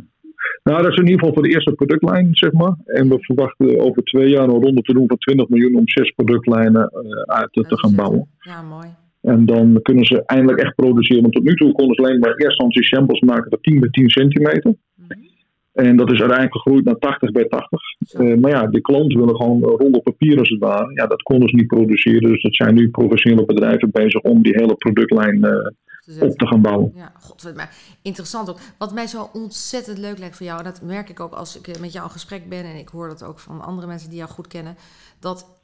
nou, 0.64 0.82
dat 0.82 0.92
is 0.92 0.98
in 0.98 1.06
ieder 1.06 1.20
geval 1.20 1.34
voor 1.34 1.44
de 1.44 1.50
eerste 1.50 1.72
productlijn, 1.72 2.30
zeg 2.32 2.52
maar. 2.52 2.76
En 2.86 3.10
we 3.10 3.20
verwachten 3.20 3.80
over 3.80 4.04
twee 4.04 4.30
jaar 4.30 4.44
een 4.44 4.62
ronde 4.62 4.82
te 4.82 4.94
doen 4.94 5.08
van 5.08 5.18
20 5.18 5.48
miljoen 5.48 5.76
om 5.76 5.88
zes 5.88 6.12
productlijnen 6.12 6.92
uit 7.26 7.54
te, 7.54 7.62
te 7.62 7.78
gaan 7.78 7.96
bouwen. 7.96 8.28
Ja, 8.40 8.62
mooi. 8.62 8.88
En 9.24 9.46
dan 9.46 9.80
kunnen 9.82 10.06
ze 10.06 10.26
eindelijk 10.26 10.60
echt 10.60 10.76
produceren. 10.76 11.22
Want 11.22 11.34
tot 11.34 11.44
nu 11.44 11.56
toe 11.56 11.72
konden 11.72 11.96
ze 11.96 12.02
alleen 12.02 12.20
maar 12.20 12.36
eersthands 12.36 12.88
samples 12.88 13.20
maken 13.20 13.50
van 13.50 13.62
10 13.62 13.80
bij 13.80 13.90
10 13.90 14.10
centimeter. 14.10 14.76
Mm-hmm. 14.96 15.32
En 15.74 15.98
dat 15.98 16.12
is 16.12 16.20
uiteindelijk 16.20 16.56
gegroeid 16.56 16.86
naar 16.86 16.98
80 16.98 17.32
bij 17.32 17.48
80. 17.48 17.80
Uh, 18.20 18.38
maar 18.38 18.52
ja, 18.52 18.68
de 18.68 18.82
klanten 18.82 19.20
willen 19.20 19.36
gewoon 19.36 19.62
rollen 19.62 20.02
papier 20.02 20.40
als 20.40 20.50
het 20.50 20.60
ware. 20.60 20.94
Ja, 20.94 21.08
dat 21.08 21.22
konden 21.22 21.50
ze 21.50 21.56
niet 21.56 21.68
produceren. 21.68 22.32
Dus 22.32 22.42
dat 22.42 22.56
zijn 22.56 22.74
nu 22.76 22.90
professionele 22.90 23.46
bedrijven 23.46 23.92
bezig 23.92 24.22
om 24.22 24.42
die 24.42 24.54
hele 24.56 24.76
productlijn 24.76 25.46
uh, 25.46 26.24
op 26.24 26.38
te 26.38 26.48
gaan 26.48 26.62
bouwen. 26.62 26.92
Ja, 26.96 27.12
god, 27.20 27.54
maar 27.56 27.76
interessant 28.02 28.50
ook. 28.50 28.60
Wat 28.78 28.94
mij 28.94 29.08
zo 29.08 29.30
ontzettend 29.34 29.98
leuk 29.98 30.18
lijkt 30.18 30.38
voor 30.38 30.46
jou, 30.46 30.60
en 30.60 30.66
dat 30.66 30.82
merk 30.82 31.10
ik 31.10 31.20
ook 31.20 31.34
als 31.34 31.60
ik 31.60 31.80
met 31.80 31.94
jou 31.94 32.06
in 32.06 32.12
gesprek 32.12 32.50
ben, 32.50 32.64
en 32.64 32.76
ik 32.76 32.90
hoor 32.90 33.08
dat 33.08 33.24
ook 33.24 33.40
van 33.40 33.62
andere 33.62 33.88
mensen 33.88 34.10
die 34.10 34.18
jou 34.18 34.30
goed 34.30 34.48
kennen, 34.48 34.76
dat 35.20 35.62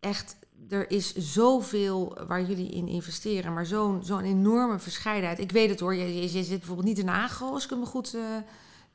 echt 0.00 0.38
er 0.68 0.90
is 0.90 1.14
zoveel 1.14 2.16
waar 2.26 2.42
jullie 2.42 2.70
in 2.70 2.88
investeren, 2.88 3.52
maar 3.52 3.66
zo'n 3.66 3.98
zo'n 4.02 4.24
enorme 4.24 4.78
verscheidenheid. 4.78 5.38
Ik 5.38 5.52
weet 5.52 5.70
het 5.70 5.80
hoor, 5.80 5.94
je, 5.94 6.22
je, 6.22 6.28
zit 6.28 6.58
bijvoorbeeld 6.58 6.86
niet 6.86 6.98
in 6.98 7.08
Agro, 7.08 7.46
als 7.46 7.64
ik 7.64 7.78
me 7.78 7.86
goed... 7.86 8.14
Uh, 8.14 8.20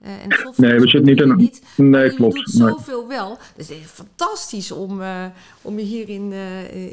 uh, 0.03 0.11
en 0.23 0.53
nee, 0.55 0.79
we 0.79 0.87
zitten 0.87 1.03
niet 1.03 1.21
in... 1.21 1.35
Niet, 1.35 1.63
nee, 1.77 2.09
klopt. 2.09 2.35
Doet 2.35 2.49
zoveel 2.49 3.07
wel. 3.07 3.37
Dus 3.55 3.69
het 3.69 3.77
is 3.77 3.85
fantastisch 3.85 4.71
om, 4.71 5.01
uh, 5.01 5.25
om 5.61 5.79
je 5.79 5.85
hierin 5.85 6.31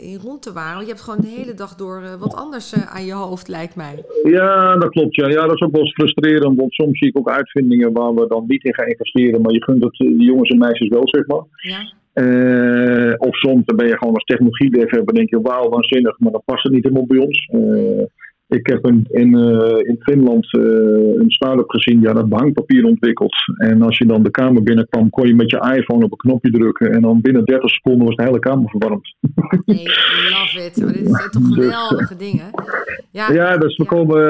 in 0.00 0.18
rond 0.22 0.42
te 0.42 0.52
waren. 0.52 0.80
Je 0.80 0.86
hebt 0.86 1.00
gewoon 1.00 1.20
de 1.20 1.28
hele 1.36 1.54
dag 1.54 1.74
door 1.74 2.02
wat 2.18 2.34
anders 2.34 2.74
aan 2.74 3.04
je 3.04 3.12
hoofd, 3.12 3.48
lijkt 3.48 3.76
mij. 3.76 4.04
Ja, 4.22 4.76
dat 4.76 4.90
klopt. 4.90 5.14
Ja. 5.14 5.28
ja, 5.28 5.46
dat 5.46 5.54
is 5.54 5.60
ook 5.60 5.72
wel 5.72 5.80
eens 5.80 5.92
frustrerend. 5.92 6.56
Want 6.56 6.72
soms 6.72 6.98
zie 6.98 7.08
ik 7.08 7.18
ook 7.18 7.28
uitvindingen 7.28 7.92
waar 7.92 8.14
we 8.14 8.26
dan 8.26 8.44
niet 8.46 8.64
in 8.64 8.74
gaan 8.74 8.86
investeren. 8.86 9.40
Maar 9.40 9.52
je 9.52 9.62
gunt 9.62 9.82
het 9.82 9.96
de 9.96 10.24
jongens 10.24 10.50
en 10.50 10.58
meisjes 10.58 10.88
wel, 10.88 11.08
zeg 11.08 11.26
maar. 11.26 11.44
Ja. 11.56 11.92
Uh, 12.14 13.14
of 13.18 13.36
soms 13.36 13.64
dan 13.64 13.76
ben 13.76 13.86
je 13.86 13.98
gewoon 13.98 14.14
als 14.14 14.24
technologie-developer 14.24 15.14
denk 15.14 15.30
je, 15.30 15.40
wauw, 15.40 15.68
waanzinnig, 15.68 16.18
maar 16.18 16.32
dan 16.32 16.42
past 16.44 16.62
het 16.62 16.72
niet 16.72 16.82
helemaal 16.82 17.06
bij 17.06 17.18
ons. 17.18 17.48
Uh, 17.52 18.04
ik 18.52 18.66
heb 18.66 18.84
een, 18.84 19.06
in, 19.10 19.36
uh, 19.36 19.78
in 19.78 19.96
Finland 20.00 20.46
een 20.52 21.30
start-up 21.30 21.70
gezien, 21.70 22.00
die 22.00 22.08
had 22.08 22.28
behangpapier 22.28 22.84
ontwikkeld. 22.84 23.34
En 23.56 23.82
als 23.82 23.98
je 23.98 24.06
dan 24.06 24.22
de 24.22 24.30
kamer 24.30 24.62
binnenkwam, 24.62 25.10
kon 25.10 25.26
je 25.26 25.34
met 25.34 25.50
je 25.50 25.74
iPhone 25.76 26.04
op 26.04 26.12
een 26.12 26.16
knopje 26.16 26.50
drukken. 26.50 26.92
En 26.92 27.00
dan 27.00 27.20
binnen 27.20 27.44
30 27.44 27.70
seconden 27.70 28.06
was 28.06 28.16
de 28.16 28.22
hele 28.22 28.38
kamer 28.38 28.70
verwarmd. 28.70 29.14
Nee, 29.64 29.82
love 30.30 30.64
it. 30.66 30.76
Maar 30.84 30.92
dit 30.92 31.08
zijn 31.10 31.30
toch 31.30 31.48
dus, 31.54 31.64
geweldige 31.64 32.16
dingen. 32.16 32.50
Ja, 33.10 33.32
ja 33.32 33.56
dus 33.56 33.76
we 33.76 33.82
ja. 33.82 33.88
komen 33.88 34.20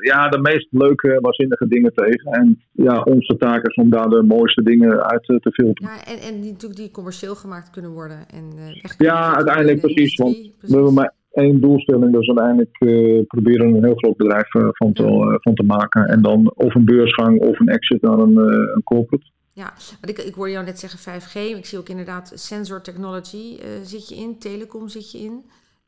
ja, 0.00 0.28
de 0.28 0.38
meest 0.38 0.66
leuke, 0.70 1.18
waanzinnige 1.20 1.68
dingen 1.68 1.92
tegen. 1.94 2.32
En 2.32 2.62
ja, 2.72 3.02
onze 3.02 3.36
taak 3.36 3.66
is 3.66 3.74
om 3.74 3.90
daar 3.90 4.08
de 4.08 4.22
mooiste 4.22 4.62
dingen 4.62 5.10
uit 5.10 5.24
te 5.24 5.50
filteren. 5.52 5.92
Ja, 5.92 6.12
en, 6.12 6.18
en 6.18 6.40
die, 6.40 6.52
natuurlijk 6.52 6.80
die 6.80 6.90
commercieel 6.90 7.34
gemaakt 7.34 7.70
kunnen 7.70 7.90
worden. 7.90 8.18
En, 8.30 8.44
uh, 8.56 8.98
ja, 8.98 9.34
uiteindelijk 9.34 9.80
precies. 9.80 10.16
Want 10.16 10.36
we 10.60 10.74
hebben 10.74 10.94
maar 10.94 11.12
één 11.38 11.60
doelstelling, 11.60 12.12
dat 12.12 12.22
is 12.22 12.28
uiteindelijk 12.28 12.76
uh, 12.80 13.22
proberen 13.26 13.74
een 13.74 13.84
heel 13.84 13.94
groot 13.94 14.16
bedrijf 14.16 14.54
uh, 14.54 14.68
van, 14.70 14.92
te, 14.92 15.02
uh, 15.02 15.34
van 15.38 15.54
te 15.54 15.62
maken. 15.62 16.04
En 16.04 16.22
dan 16.22 16.52
of 16.54 16.74
een 16.74 16.84
beursgang 16.84 17.40
of 17.40 17.60
een 17.60 17.68
exit 17.68 18.02
naar 18.02 18.18
een, 18.18 18.36
een 18.74 18.82
corporate. 18.84 19.30
Ja, 19.52 19.72
want 20.00 20.18
ik, 20.18 20.18
ik 20.18 20.34
hoorde 20.34 20.52
jou 20.52 20.64
net 20.64 20.78
zeggen 20.78 21.20
5G. 21.20 21.34
Ik 21.34 21.66
zie 21.66 21.78
ook 21.78 21.88
inderdaad 21.88 22.32
sensor 22.34 22.82
technology 22.82 23.58
zit 23.82 24.08
je 24.08 24.14
in, 24.14 24.38
telecom 24.38 24.88
zit 24.88 25.12
je 25.12 25.18
in. 25.18 25.44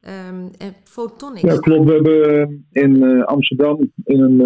Um, 0.06 0.50
en 0.58 0.74
Photonics. 0.84 1.40
Ja, 1.40 1.58
klopt. 1.58 1.84
We 1.84 1.92
hebben 1.92 2.66
in 2.72 3.04
uh, 3.04 3.24
Amsterdam 3.24 3.90
in 4.04 4.20
een 4.20 4.40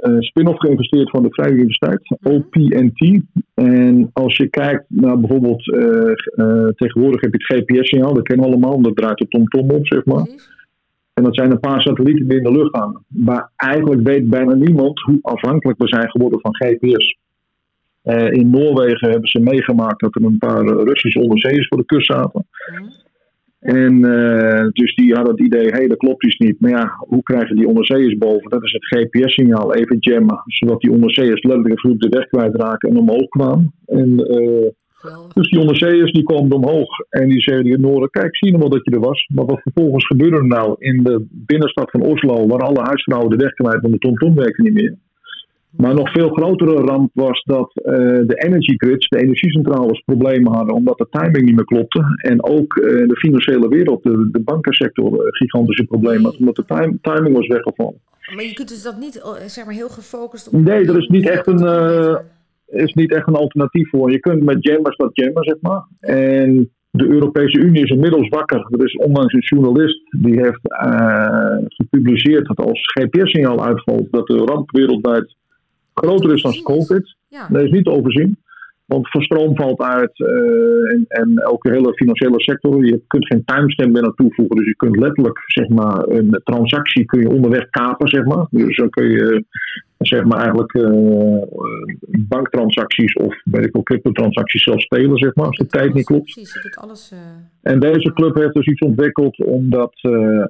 uh, 0.00 0.20
spin-off 0.20 0.58
geïnvesteerd 0.58 1.10
van 1.10 1.22
de 1.22 1.28
Vrije 1.30 1.52
Universiteit, 1.52 2.00
mm 2.10 2.16
-hmm. 2.20 2.32
OPNT. 2.32 3.20
En 3.54 4.10
als 4.12 4.36
je 4.36 4.48
kijkt 4.48 4.84
naar 4.88 5.20
bijvoorbeeld, 5.20 5.62
tegenwoordig 6.76 7.20
heb 7.20 7.34
je 7.34 7.44
het 7.46 7.60
GPS-signaal, 7.60 8.14
dat 8.14 8.22
kennen 8.22 8.46
we 8.46 8.52
allemaal, 8.52 8.82
dat 8.82 8.96
draait 8.96 9.18
de 9.18 9.28
TomTom 9.28 9.70
op, 9.70 9.86
zeg 9.86 10.04
maar. 10.04 10.22
Precies. 10.22 10.54
En 11.14 11.24
dat 11.24 11.34
zijn 11.34 11.50
een 11.50 11.60
paar 11.60 11.82
satellieten 11.82 12.28
die 12.28 12.38
in 12.38 12.44
de 12.44 12.52
lucht 12.52 12.76
hangen. 12.76 13.04
Maar 13.06 13.50
eigenlijk 13.56 14.02
weet 14.02 14.28
bijna 14.28 14.54
niemand 14.54 15.00
hoe 15.00 15.18
afhankelijk 15.22 15.78
we 15.78 15.88
zijn 15.88 16.10
geworden 16.10 16.40
van 16.40 16.54
GPS. 16.54 17.18
in 18.30 18.50
Noorwegen 18.50 19.10
hebben 19.10 19.28
ze 19.28 19.40
meegemaakt 19.40 20.00
dat 20.00 20.14
er 20.14 20.24
een 20.24 20.38
paar 20.38 20.64
Russische 20.64 21.20
onderzeeërs 21.20 21.68
voor 21.68 21.78
de 21.78 21.84
kust 21.84 22.06
zaten. 22.06 22.46
En 23.60 23.92
uh, 23.92 24.68
dus 24.72 24.94
die 24.94 25.14
hadden 25.14 25.34
het 25.34 25.44
idee, 25.44 25.66
hé, 25.66 25.76
hey, 25.76 25.86
dat 25.86 25.98
klopt 25.98 26.26
iets 26.26 26.38
niet. 26.38 26.60
Maar 26.60 26.70
ja, 26.70 26.94
hoe 26.98 27.22
krijgen 27.22 27.56
die 27.56 27.68
onderzeeërs 27.68 28.18
boven? 28.18 28.50
Dat 28.50 28.62
is 28.62 28.72
het 28.72 28.86
GPS-signaal, 28.86 29.74
even 29.74 29.96
jammen. 29.98 30.42
Zodat 30.44 30.80
die 30.80 30.90
onderzeeërs 30.90 31.42
letterlijk 31.42 31.80
vroeg 31.80 31.96
de 31.96 32.08
weg 32.08 32.26
kwijtraken 32.26 32.90
en 32.90 32.96
omhoog 32.96 33.28
kwamen. 33.28 33.72
En, 33.86 34.10
uh, 34.10 34.68
dus 35.34 35.50
die 35.50 35.60
onderzeeërs 35.60 36.12
die 36.12 36.22
kwamen 36.22 36.52
omhoog 36.52 36.88
en 37.08 37.28
die 37.28 37.40
zeiden 37.40 37.72
in 37.72 37.80
Noorden, 37.80 38.10
kijk, 38.10 38.36
zie 38.36 38.52
je 38.52 38.58
wel 38.58 38.68
dat 38.68 38.84
je 38.84 38.90
er 38.90 39.00
was. 39.00 39.30
Maar 39.34 39.46
wat 39.46 39.60
vervolgens 39.62 40.06
gebeurde 40.06 40.36
er 40.36 40.46
nou 40.46 40.74
in 40.78 41.02
de 41.02 41.26
binnenstad 41.30 41.90
van 41.90 42.02
Oslo, 42.02 42.46
waar 42.46 42.60
alle 42.60 42.82
huisvrouwen 42.82 43.30
de 43.30 43.44
weg 43.44 43.52
kwijt, 43.52 43.80
want 43.80 43.92
de 43.92 43.98
TomTom 43.98 44.34
werkte 44.34 44.62
niet 44.62 44.74
meer. 44.74 44.96
Maar 45.70 45.94
nog 45.94 46.10
veel 46.10 46.28
grotere 46.28 46.74
ramp 46.74 47.10
was 47.14 47.42
dat 47.42 47.72
uh, 47.74 47.94
de 48.26 48.34
energy 48.36 48.74
grids, 48.76 49.08
de 49.08 49.18
energiecentrales, 49.18 50.02
problemen 50.04 50.52
hadden 50.52 50.74
omdat 50.74 50.98
de 50.98 51.06
timing 51.10 51.44
niet 51.44 51.54
meer 51.54 51.64
klopte. 51.64 52.04
En 52.16 52.44
ook 52.44 52.76
uh, 52.76 53.08
de 53.08 53.16
financiële 53.16 53.68
wereld, 53.68 54.02
de, 54.02 54.28
de 54.32 54.40
bankensector, 54.40 55.12
uh, 55.12 55.18
gigantische 55.30 55.84
problemen 55.84 56.24
had 56.24 56.36
omdat 56.36 56.56
de 56.56 56.64
time, 56.64 56.98
timing 57.00 57.36
was 57.36 57.46
weggevallen. 57.46 58.00
Maar 58.34 58.44
je 58.44 58.54
kunt 58.54 58.68
dus 58.68 58.82
dat 58.82 58.98
niet 58.98 59.22
zeg 59.46 59.64
maar, 59.64 59.74
heel 59.74 59.88
gefocust 59.88 60.48
op. 60.48 60.60
Nee, 60.60 60.86
er 60.86 60.98
is 60.98 61.08
niet 61.08 61.28
echt 61.28 61.46
een, 61.46 62.18
is 62.66 62.92
niet 62.92 63.12
echt 63.12 63.26
een 63.26 63.34
alternatief 63.34 63.90
voor. 63.90 64.10
Je 64.10 64.20
kunt 64.20 64.42
met 64.42 64.64
jammers 64.64 64.96
dat 64.96 65.10
jammen, 65.12 65.44
zeg 65.44 65.56
maar. 65.60 65.86
En 66.00 66.70
de 66.90 67.06
Europese 67.06 67.58
Unie 67.58 67.82
is 67.82 67.90
inmiddels 67.90 68.28
wakker. 68.28 68.66
Er 68.70 68.84
is 68.84 68.96
onlangs 68.96 69.32
een 69.32 69.40
journalist 69.40 70.00
die 70.18 70.40
heeft 70.40 70.60
gepubliceerd 71.66 72.46
dat 72.46 72.66
als 72.66 72.80
GPS-signaal 72.92 73.64
uitvalt, 73.64 74.06
dat 74.10 74.26
de 74.26 74.36
ramp 74.36 74.70
wereldwijd 74.70 75.36
groter 76.00 76.34
is 76.34 76.42
dan 76.42 76.62
COVID. 76.62 77.16
Ja. 77.28 77.48
Dat 77.50 77.62
is 77.62 77.70
niet 77.70 77.84
te 77.84 77.90
overzien. 77.90 78.38
Want 78.86 79.10
voor 79.10 79.22
stroom 79.22 79.56
valt 79.56 79.80
uit 79.80 80.18
uh, 80.18 80.92
en, 80.92 81.04
en 81.08 81.38
elke 81.38 81.70
hele 81.70 81.94
financiële 81.94 82.40
sector. 82.40 82.84
Je 82.84 83.00
kunt 83.06 83.26
geen 83.26 83.44
timestamp 83.44 83.92
meer 83.92 84.02
naartoe 84.02 84.34
voegen. 84.34 84.56
Dus 84.56 84.66
je 84.66 84.76
kunt 84.76 84.96
letterlijk 84.96 85.38
zeg 85.46 85.68
maar, 85.68 86.08
een 86.08 86.40
transactie 86.44 87.04
kun 87.04 87.20
je 87.20 87.30
onderweg 87.30 87.70
kapen. 87.70 88.08
Zeg 88.08 88.24
maar. 88.24 88.46
Dus 88.50 88.76
dan 88.76 88.90
kun 88.90 89.10
je 89.10 89.44
zeg 89.98 90.24
maar, 90.24 90.38
eigenlijk 90.38 90.74
uh, 90.74 91.42
banktransacties 92.28 93.12
of 93.12 93.40
weet 93.44 93.64
ik 93.64 93.82
cryptotransacties 93.82 94.62
zelf 94.62 94.80
spelen. 94.80 95.16
Zeg 95.16 95.34
maar, 95.34 95.46
als 95.46 95.56
de 95.56 95.66
tijd 95.66 95.94
niet 95.94 96.04
klopt. 96.04 96.32
Precies, 96.32 96.54
je 96.54 96.60
doet 96.60 96.76
alles. 96.76 97.12
Uh... 97.12 97.18
En 97.62 97.80
deze 97.80 98.12
club 98.12 98.34
heeft 98.34 98.54
dus 98.54 98.66
iets 98.66 98.80
ontwikkeld 98.80 99.44
om 99.44 99.70
dat 99.70 99.94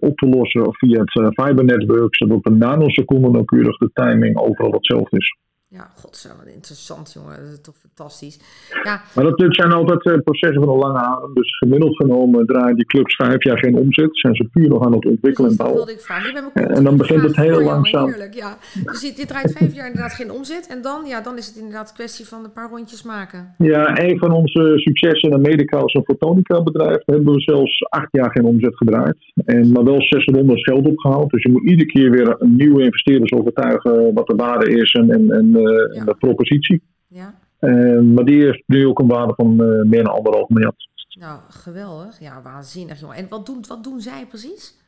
op 0.00 0.16
te 0.16 0.28
lossen 0.28 0.74
via 0.74 1.00
het 1.00 1.34
fibernetwerk. 1.34 2.16
Zodat 2.16 2.36
op 2.36 2.46
een 2.46 2.58
nanoseconde 2.58 3.30
nauwkeurig 3.30 3.76
de 3.76 3.90
timing 3.92 4.38
overal 4.38 4.72
hetzelfde 4.72 5.16
is. 5.16 5.36
Ja, 5.68 5.90
wat 6.02 6.46
interessant 6.54 7.12
jongen. 7.12 7.36
Dat 7.36 7.52
is 7.52 7.60
toch 7.60 7.76
fantastisch. 7.76 8.38
Ja. 8.82 9.02
Maar 9.14 9.24
dat, 9.24 9.44
zijn 9.48 9.72
altijd 9.72 10.04
uh, 10.04 10.18
processen 10.24 10.62
van 10.62 10.72
een 10.72 10.78
lange 10.78 10.98
adem. 10.98 11.34
Dus 11.34 11.58
gemiddeld 11.58 11.96
genomen 11.96 12.46
draaien 12.46 12.76
die 12.76 12.84
clubs 12.84 13.14
vijf 13.14 13.44
jaar 13.44 13.58
geen 13.58 13.76
omzet. 13.76 14.18
Zijn 14.18 14.34
ze 14.34 14.44
puur 14.44 14.68
nog 14.68 14.84
aan 14.84 14.92
het 14.92 15.06
ontwikkelen 15.06 15.50
en 15.50 15.56
bouwen. 15.56 15.78
wilde 15.78 15.92
ik 15.92 16.00
vragen. 16.00 16.52
en 16.52 16.84
dan 16.84 16.96
begint 16.96 17.22
het 17.22 17.36
heel 17.36 17.62
langzaam. 17.62 18.08
Heerlijk, 18.08 18.34
ja. 18.34 18.56
Dus 18.84 19.00
dit, 19.00 19.16
dit 19.16 19.28
draait 19.28 19.52
vijf 19.52 19.74
jaar 19.74 19.86
inderdaad 19.86 20.12
geen 20.12 20.30
omzet. 20.30 20.66
En 20.66 20.82
dan, 20.82 21.06
ja, 21.06 21.20
dan 21.20 21.36
is 21.36 21.46
het 21.46 21.56
inderdaad 21.56 21.88
een 21.88 21.94
kwestie 21.94 22.26
van 22.26 22.44
een 22.44 22.52
paar 22.52 22.68
rondjes 22.68 23.02
maken. 23.02 23.54
Ja, 23.58 23.98
een 23.98 24.18
van 24.18 24.32
onze 24.32 24.72
successen 24.74 25.28
in 25.28 25.34
Amerika 25.34 25.78
als 25.78 25.94
een 25.94 26.04
fotonica 26.04 26.62
bedrijf. 26.62 27.02
hebben 27.04 27.34
we 27.34 27.40
zelfs 27.40 27.84
acht 27.88 28.08
jaar 28.10 28.30
geen 28.30 28.44
omzet 28.44 28.76
gedraaid. 28.76 29.16
En, 29.44 29.72
maar 29.72 29.84
wel 29.84 30.02
zes 30.02 30.24
rondes 30.24 30.62
geld 30.62 30.86
opgehaald. 30.86 31.30
Dus 31.30 31.42
je 31.42 31.52
moet 31.52 31.68
iedere 31.68 31.86
keer 31.86 32.10
weer 32.10 32.36
een 32.38 32.56
nieuwe 32.56 32.82
investeerders 32.82 33.32
overtuigen 33.32 34.14
wat 34.14 34.26
de 34.26 34.34
waarde 34.34 34.70
is 34.70 34.92
en, 34.92 35.10
en, 35.10 35.30
ja. 35.60 36.04
de 36.04 36.14
propositie. 36.18 36.82
Ja. 37.08 37.34
Uh, 37.60 38.00
maar 38.00 38.24
die 38.24 38.42
heeft 38.42 38.62
nu 38.66 38.86
ook 38.86 38.98
een 38.98 39.06
waarde 39.06 39.34
van 39.34 39.50
uh, 39.50 39.82
meer 39.82 40.04
dan 40.04 40.14
anderhalf 40.14 40.48
miljard. 40.48 40.88
Nou, 41.18 41.40
geweldig. 41.48 42.20
Ja, 42.20 42.42
waanzinnig, 42.42 43.00
jongen. 43.00 43.16
En 43.16 43.28
wat 43.28 43.46
doen, 43.46 43.64
wat 43.68 43.84
doen 43.84 44.00
zij 44.00 44.26
precies? 44.28 44.84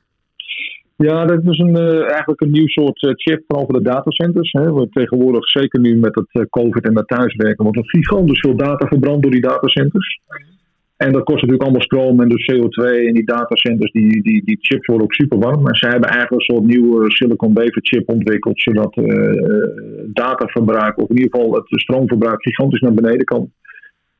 Ja, 0.97 1.25
dat 1.25 1.45
is 1.45 1.59
een, 1.59 1.77
uh, 1.77 2.11
eigenlijk 2.11 2.41
een 2.41 2.51
nieuw 2.51 2.67
soort 2.67 2.99
chip 2.99 3.45
van 3.47 3.61
over 3.61 3.75
de 3.75 3.83
datacenters. 3.83 4.53
Hè. 4.53 4.73
We 4.73 4.89
tegenwoordig, 4.89 5.49
zeker 5.49 5.81
nu 5.81 5.97
met 5.97 6.15
het 6.15 6.51
COVID 6.51 6.85
en 6.85 6.97
het 6.97 7.09
thuiswerken, 7.09 7.65
wordt 7.65 7.79
er 7.79 7.89
gigantisch 7.89 8.41
veel 8.41 8.57
data 8.57 8.87
verbrand 8.87 9.23
door 9.23 9.33
die 9.33 9.41
datacenters. 9.41 10.21
En 10.99 11.13
dat 11.13 11.25
kost 11.25 11.37
natuurlijk 11.37 11.63
allemaal 11.63 11.83
stroom 11.83 12.21
en 12.21 12.29
dus 12.29 12.51
CO2 12.53 13.07
en 13.07 13.15
die 13.15 13.25
datacenters, 13.25 13.93
die, 13.93 14.23
die, 14.23 14.45
die 14.45 14.59
chips 14.61 14.87
worden 14.87 15.07
ook 15.07 15.15
super 15.15 15.39
warm. 15.39 15.67
En 15.67 15.77
zij 15.77 15.91
hebben 15.91 16.09
eigenlijk 16.09 16.41
een 16.41 16.55
soort 16.55 16.67
nieuwe 16.67 17.11
silicon 17.11 17.55
wafer 17.55 17.83
chip 17.83 18.09
ontwikkeld, 18.09 18.61
zodat 18.61 18.97
uh, 18.97 19.43
dataverbruik, 20.07 20.99
of 20.99 21.09
in 21.09 21.17
ieder 21.17 21.31
geval 21.31 21.55
het 21.55 21.65
stroomverbruik 21.67 22.43
gigantisch 22.43 22.81
naar 22.81 22.95
beneden 22.95 23.25
kan. 23.25 23.53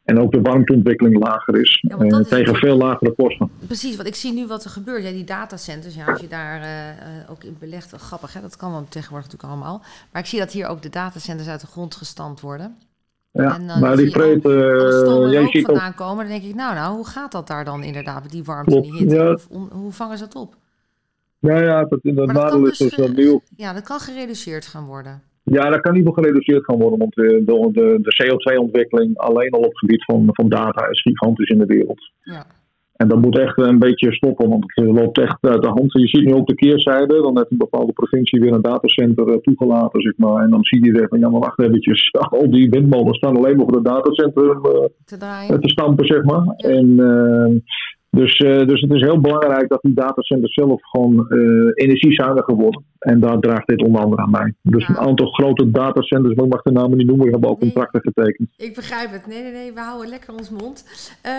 En 0.05 0.21
ook 0.21 0.33
de 0.33 0.41
warmteontwikkeling 0.41 1.19
lager 1.19 1.61
is, 1.61 1.85
ja, 1.89 1.99
uh, 1.99 2.21
tegen 2.21 2.55
veel 2.55 2.77
lagere 2.77 3.13
kosten. 3.13 3.51
Precies, 3.67 3.97
want 3.97 4.09
ik 4.09 4.15
zie 4.15 4.33
nu 4.33 4.47
wat 4.47 4.65
er 4.65 4.71
gebeurt. 4.71 5.03
Ja, 5.03 5.11
die 5.11 5.25
datacenters, 5.25 5.95
ja, 5.95 6.05
als 6.05 6.21
je 6.21 6.29
daar 6.29 6.61
uh, 6.61 7.31
ook 7.31 7.45
in 7.45 7.57
belegt, 7.61 7.91
wel 7.91 8.01
grappig, 8.01 8.33
hè? 8.33 8.41
dat 8.41 8.57
kan 8.57 8.73
dan 8.73 8.89
tegenwoordig 8.89 9.31
natuurlijk 9.31 9.53
allemaal. 9.53 9.83
Maar 10.13 10.23
ik 10.23 10.29
zie 10.29 10.39
dat 10.39 10.53
hier 10.53 10.67
ook 10.67 10.83
de 10.83 10.89
datacenters 10.89 11.49
uit 11.49 11.61
de 11.61 11.67
grond 11.67 11.95
gestampt 11.95 12.41
worden. 12.41 12.77
Ja, 13.33 13.55
en 13.55 13.67
dan 13.67 13.81
maar 13.81 13.97
die 13.97 14.11
vreet... 14.11 14.45
Uh, 14.45 15.33
jij 15.33 15.49
ziet 15.51 15.65
vandaan 15.65 15.95
komen, 15.95 16.17
dan 16.17 16.33
denk 16.33 16.45
ik, 16.45 16.55
nou, 16.55 16.75
nou, 16.75 16.97
hoe 16.97 17.07
gaat 17.07 17.33
dat 17.33 17.47
daar 17.47 17.65
dan 17.65 17.83
inderdaad 17.83 18.23
met 18.23 18.33
die 18.33 18.45
warmte 18.45 18.77
en 18.77 18.83
die 18.83 18.97
hitte? 18.97 19.15
Ja. 19.15 19.39
Hoe, 19.49 19.69
hoe, 19.73 19.93
vangen 19.93 20.19
ze 20.19 20.25
dat 20.25 20.35
op? 20.35 20.55
Ja, 21.39 21.63
ja, 21.63 21.85
dat, 21.85 22.01
dat 22.03 22.33
nadeel 22.33 22.67
is 22.67 22.79
dus 22.79 22.97
nieuw. 22.97 23.41
Ja, 23.57 23.73
dat 23.73 23.83
kan 23.83 24.01
gereduceerd 24.01 24.67
gaan 24.67 24.85
worden. 24.85 25.23
Ja, 25.43 25.71
dat 25.71 25.81
kan 25.81 25.95
niet 25.95 26.05
meer 26.05 26.13
gereduceerd 26.13 26.65
gaan 26.65 26.79
worden, 26.79 26.99
want 26.99 27.15
de, 27.15 27.43
de, 27.45 27.69
de, 27.73 27.99
de 28.03 28.25
CO2-ontwikkeling 28.25 29.17
alleen 29.17 29.51
al 29.51 29.59
op 29.61 29.71
het 29.71 29.79
gebied 29.79 30.05
van, 30.05 30.29
van 30.33 30.49
data 30.49 30.89
is 30.89 31.03
gigantisch 31.03 31.49
in 31.49 31.59
de 31.59 31.67
wereld. 31.67 32.11
Ja. 32.23 32.47
En 32.99 33.09
dat 33.09 33.21
moet 33.21 33.39
echt 33.39 33.59
een 33.59 33.79
beetje 33.79 34.13
stoppen, 34.13 34.49
want 34.49 34.65
het 34.67 34.85
loopt 34.85 35.19
echt 35.19 35.37
uit 35.41 35.63
de 35.63 35.69
hand. 35.69 35.93
Je 35.93 36.09
ziet 36.09 36.25
nu 36.25 36.35
ook 36.35 36.47
de 36.47 36.55
keerzijde, 36.55 37.23
dan 37.23 37.37
heeft 37.37 37.51
een 37.51 37.57
bepaalde 37.57 37.93
provincie 37.93 38.41
weer 38.41 38.53
een 38.53 38.63
datacenter 38.63 39.41
toegelaten, 39.41 40.01
zeg 40.01 40.17
maar. 40.17 40.43
En 40.43 40.51
dan 40.51 40.65
zie 40.65 40.85
je 40.85 41.07
van, 41.09 41.19
ja 41.19 41.29
maar 41.29 41.41
wacht 41.41 41.61
eventjes, 41.61 42.13
al 42.39 42.51
die 42.51 42.71
windmolens 42.71 43.17
staan 43.17 43.37
alleen 43.37 43.57
maar 43.57 43.67
voor 43.67 43.75
het 43.75 43.85
datacentrum 43.85 44.67
uh, 44.67 44.73
te, 45.05 45.59
te, 45.61 45.69
stampen, 45.69 46.07
zeg 46.07 46.25
maar. 46.25 46.55
Ja. 46.57 46.69
En, 46.69 46.89
uh, 46.89 47.61
dus, 48.11 48.39
uh, 48.39 48.67
dus 48.67 48.81
het 48.81 48.93
is 48.93 49.01
heel 49.01 49.21
belangrijk 49.21 49.69
dat 49.69 49.83
die 49.83 49.95
datacenters 49.95 50.55
zelf 50.55 50.81
gewoon 50.83 51.27
energiezuiniger 51.75 52.55
worden. 52.55 52.85
En 52.99 53.21
daar 53.21 53.39
draagt 53.39 53.67
dit 53.67 53.83
onder 53.83 54.01
andere 54.03 54.23
aan 54.23 54.31
bij. 54.31 54.55
Dus 54.63 54.87
Ja. 54.87 54.89
een 54.89 55.07
aantal 55.07 55.27
grote 55.27 55.71
datacenters, 55.71 56.35
maar 56.35 56.45
ik 56.45 56.53
mag 56.53 56.63
de 56.63 56.73
namen 56.73 56.97
niet 56.99 57.07
noemen, 57.07 57.31
hebben 57.31 57.51
ook 57.51 57.61
Nee. 57.61 57.73
contracten 57.73 58.01
getekend. 58.13 58.49
Ik 58.57 58.75
begrijp 58.75 59.11
het. 59.11 59.27
Nee, 59.27 59.43
nee, 59.43 59.53
nee, 59.53 59.73
we 59.73 59.81
houden 59.81 60.09
lekker 60.09 60.33
ons 60.35 60.51
mond. 60.51 60.85
Eh, 61.23 61.33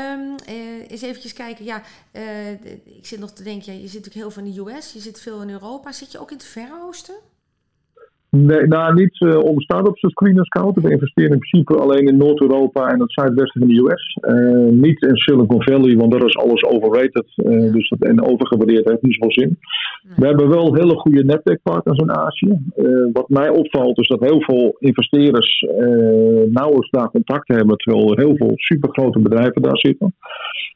eens 0.87 1.01
eventjes 1.01 1.33
kijken. 1.33 1.65
Ja, 1.65 1.81
eh, 2.11 2.51
ik 2.85 3.05
zit 3.05 3.19
nog 3.19 3.31
te 3.31 3.43
denken, 3.43 3.73
ja, 3.73 3.79
je 3.79 3.87
zit 3.87 4.03
natuurlijk 4.05 4.15
heel 4.25 4.31
veel 4.31 4.43
in 4.43 4.51
de 4.65 4.71
US, 4.77 4.93
je 4.93 4.99
zit 4.99 5.21
veel 5.21 5.41
in 5.41 5.49
Europa. 5.49 5.91
Zit 5.91 6.11
je 6.11 6.19
ook 6.19 6.31
in 6.31 6.37
het 6.37 6.45
Verre 6.45 6.73
Oosten? 6.87 7.15
Nee, 8.31 8.67
nou, 8.67 8.93
niet 8.93 9.19
uh, 9.19 9.39
om 9.39 9.61
start-ups 9.61 10.01
te 10.01 10.09
screenen 10.09 10.45
scouten. 10.45 10.81
We 10.83 10.91
investeren 10.91 11.31
in 11.31 11.39
principe 11.39 11.75
alleen 11.75 12.07
in 12.07 12.17
Noord-Europa 12.17 12.87
en 12.87 12.99
het 12.99 13.11
zuidwesten 13.11 13.61
van 13.61 13.69
de 13.69 13.81
US. 13.83 14.17
Uh, 14.21 14.71
niet 14.71 15.01
in 15.01 15.15
Silicon 15.17 15.63
Valley, 15.63 15.95
want 15.95 16.11
daar 16.11 16.25
is 16.25 16.37
alles 16.37 16.63
overrated. 16.63 17.25
Uh, 17.35 17.65
Ja. 17.65 17.71
dus 17.71 17.89
dat, 17.89 18.09
en 18.09 18.23
overgewaardeerd 18.23 18.89
heeft 18.89 19.01
niet 19.01 19.13
zoveel 19.13 19.31
zin. 19.31 19.57
Nee. 20.03 20.13
We 20.15 20.25
hebben 20.25 20.49
wel 20.49 20.75
hele 20.75 20.95
goede 20.95 21.23
netwerkpartners 21.23 21.99
in 21.99 22.11
Azië. 22.11 22.59
Wat 23.13 23.29
mij 23.29 23.49
opvalt 23.49 23.99
is 23.99 24.07
dat 24.07 24.19
heel 24.19 24.41
veel 24.41 24.75
investeerders 24.79 25.65
nauwelijks 26.49 26.89
daar 26.89 27.09
contact 27.09 27.47
hebben, 27.47 27.77
terwijl 27.77 28.11
er 28.11 28.19
heel 28.19 28.35
veel 28.35 28.51
supergrote 28.55 29.19
bedrijven 29.19 29.61
daar 29.61 29.77
zitten. 29.77 30.13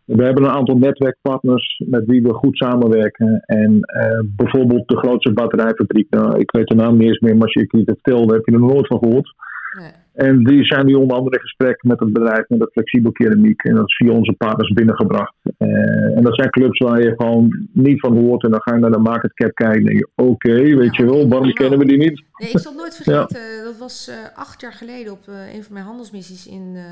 We 0.06 0.24
hebben 0.24 0.44
een 0.44 0.50
aantal 0.50 0.78
netwerkpartners 0.78 1.84
met 1.86 2.06
wie 2.06 2.22
we 2.22 2.34
goed 2.34 2.58
samenwerken. 2.58 3.40
En 3.46 3.72
uh, 3.72 4.20
bijvoorbeeld 4.36 4.88
de 4.88 4.98
grootste 4.98 5.34
batterijfabriek, 5.34 6.10
nou, 6.10 6.40
ik 6.40 6.52
weet 6.52 6.68
de 6.68 6.76
naam 6.76 6.98
niet 6.98 7.08
eens 7.08 7.20
meer, 7.20 7.34
maar 7.34 7.44
als 7.44 7.54
je 7.54 7.68
het 7.70 7.84
vertelde, 7.86 8.34
heb 8.34 8.46
je 8.46 8.52
er 8.52 8.60
nooit 8.60 8.88
van 8.88 9.00
gehoord. 9.00 9.34
Nee. 9.80 9.92
En 10.14 10.44
die 10.44 10.66
zijn 10.66 10.86
nu 10.86 10.94
onder 10.94 11.18
andere 11.18 11.36
in 11.36 11.42
gesprek 11.42 11.84
met 11.84 12.00
het 12.00 12.14
bedrijf 12.14 12.50
met 12.50 12.60
de 12.60 12.70
flexibel 12.72 13.12
keramiek. 13.12 13.64
En 13.64 13.76
dat 13.76 13.88
is 13.88 13.96
via 13.96 14.12
onze 14.12 14.34
partners 14.34 14.74
binnengebracht. 14.74 15.36
Uh, 15.58 16.18
en 16.18 16.24
dat 16.24 16.36
zijn 16.36 16.50
clubs 16.50 16.80
waar 16.80 17.02
je 17.02 17.14
gewoon 17.18 17.68
niet 17.72 18.00
van 18.00 18.18
hoort. 18.18 18.44
En 18.44 18.52
dan 18.52 18.62
ga 18.62 18.74
je 18.74 18.80
naar 18.80 18.92
de 18.92 18.98
market 18.98 19.34
cap 19.34 19.54
kijken 19.54 19.86
en 19.86 19.96
je, 19.96 20.10
oké, 20.16 20.30
okay, 20.30 20.76
weet 20.76 20.96
Ja, 20.96 21.04
je 21.04 21.12
wel, 21.12 21.28
waarom 21.28 21.54
kennen 21.54 21.80
we 21.80 21.86
die 21.86 21.98
niet? 21.98 22.24
Nee, 22.34 22.50
ik 22.50 22.60
zal 22.60 22.74
nooit 22.74 22.96
vergeten. 22.96 23.64
Dat 23.64 23.78
was 23.78 24.08
eh, 24.08 24.16
acht 24.38 24.62
jaar 24.62 24.74
geleden 24.74 25.12
op 25.12 25.28
eh, 25.28 25.56
een 25.56 25.64
van 25.64 25.74
mijn 25.74 25.86
handelsmissies 25.86 26.48
in, 26.48 26.74
eh, 26.76 26.84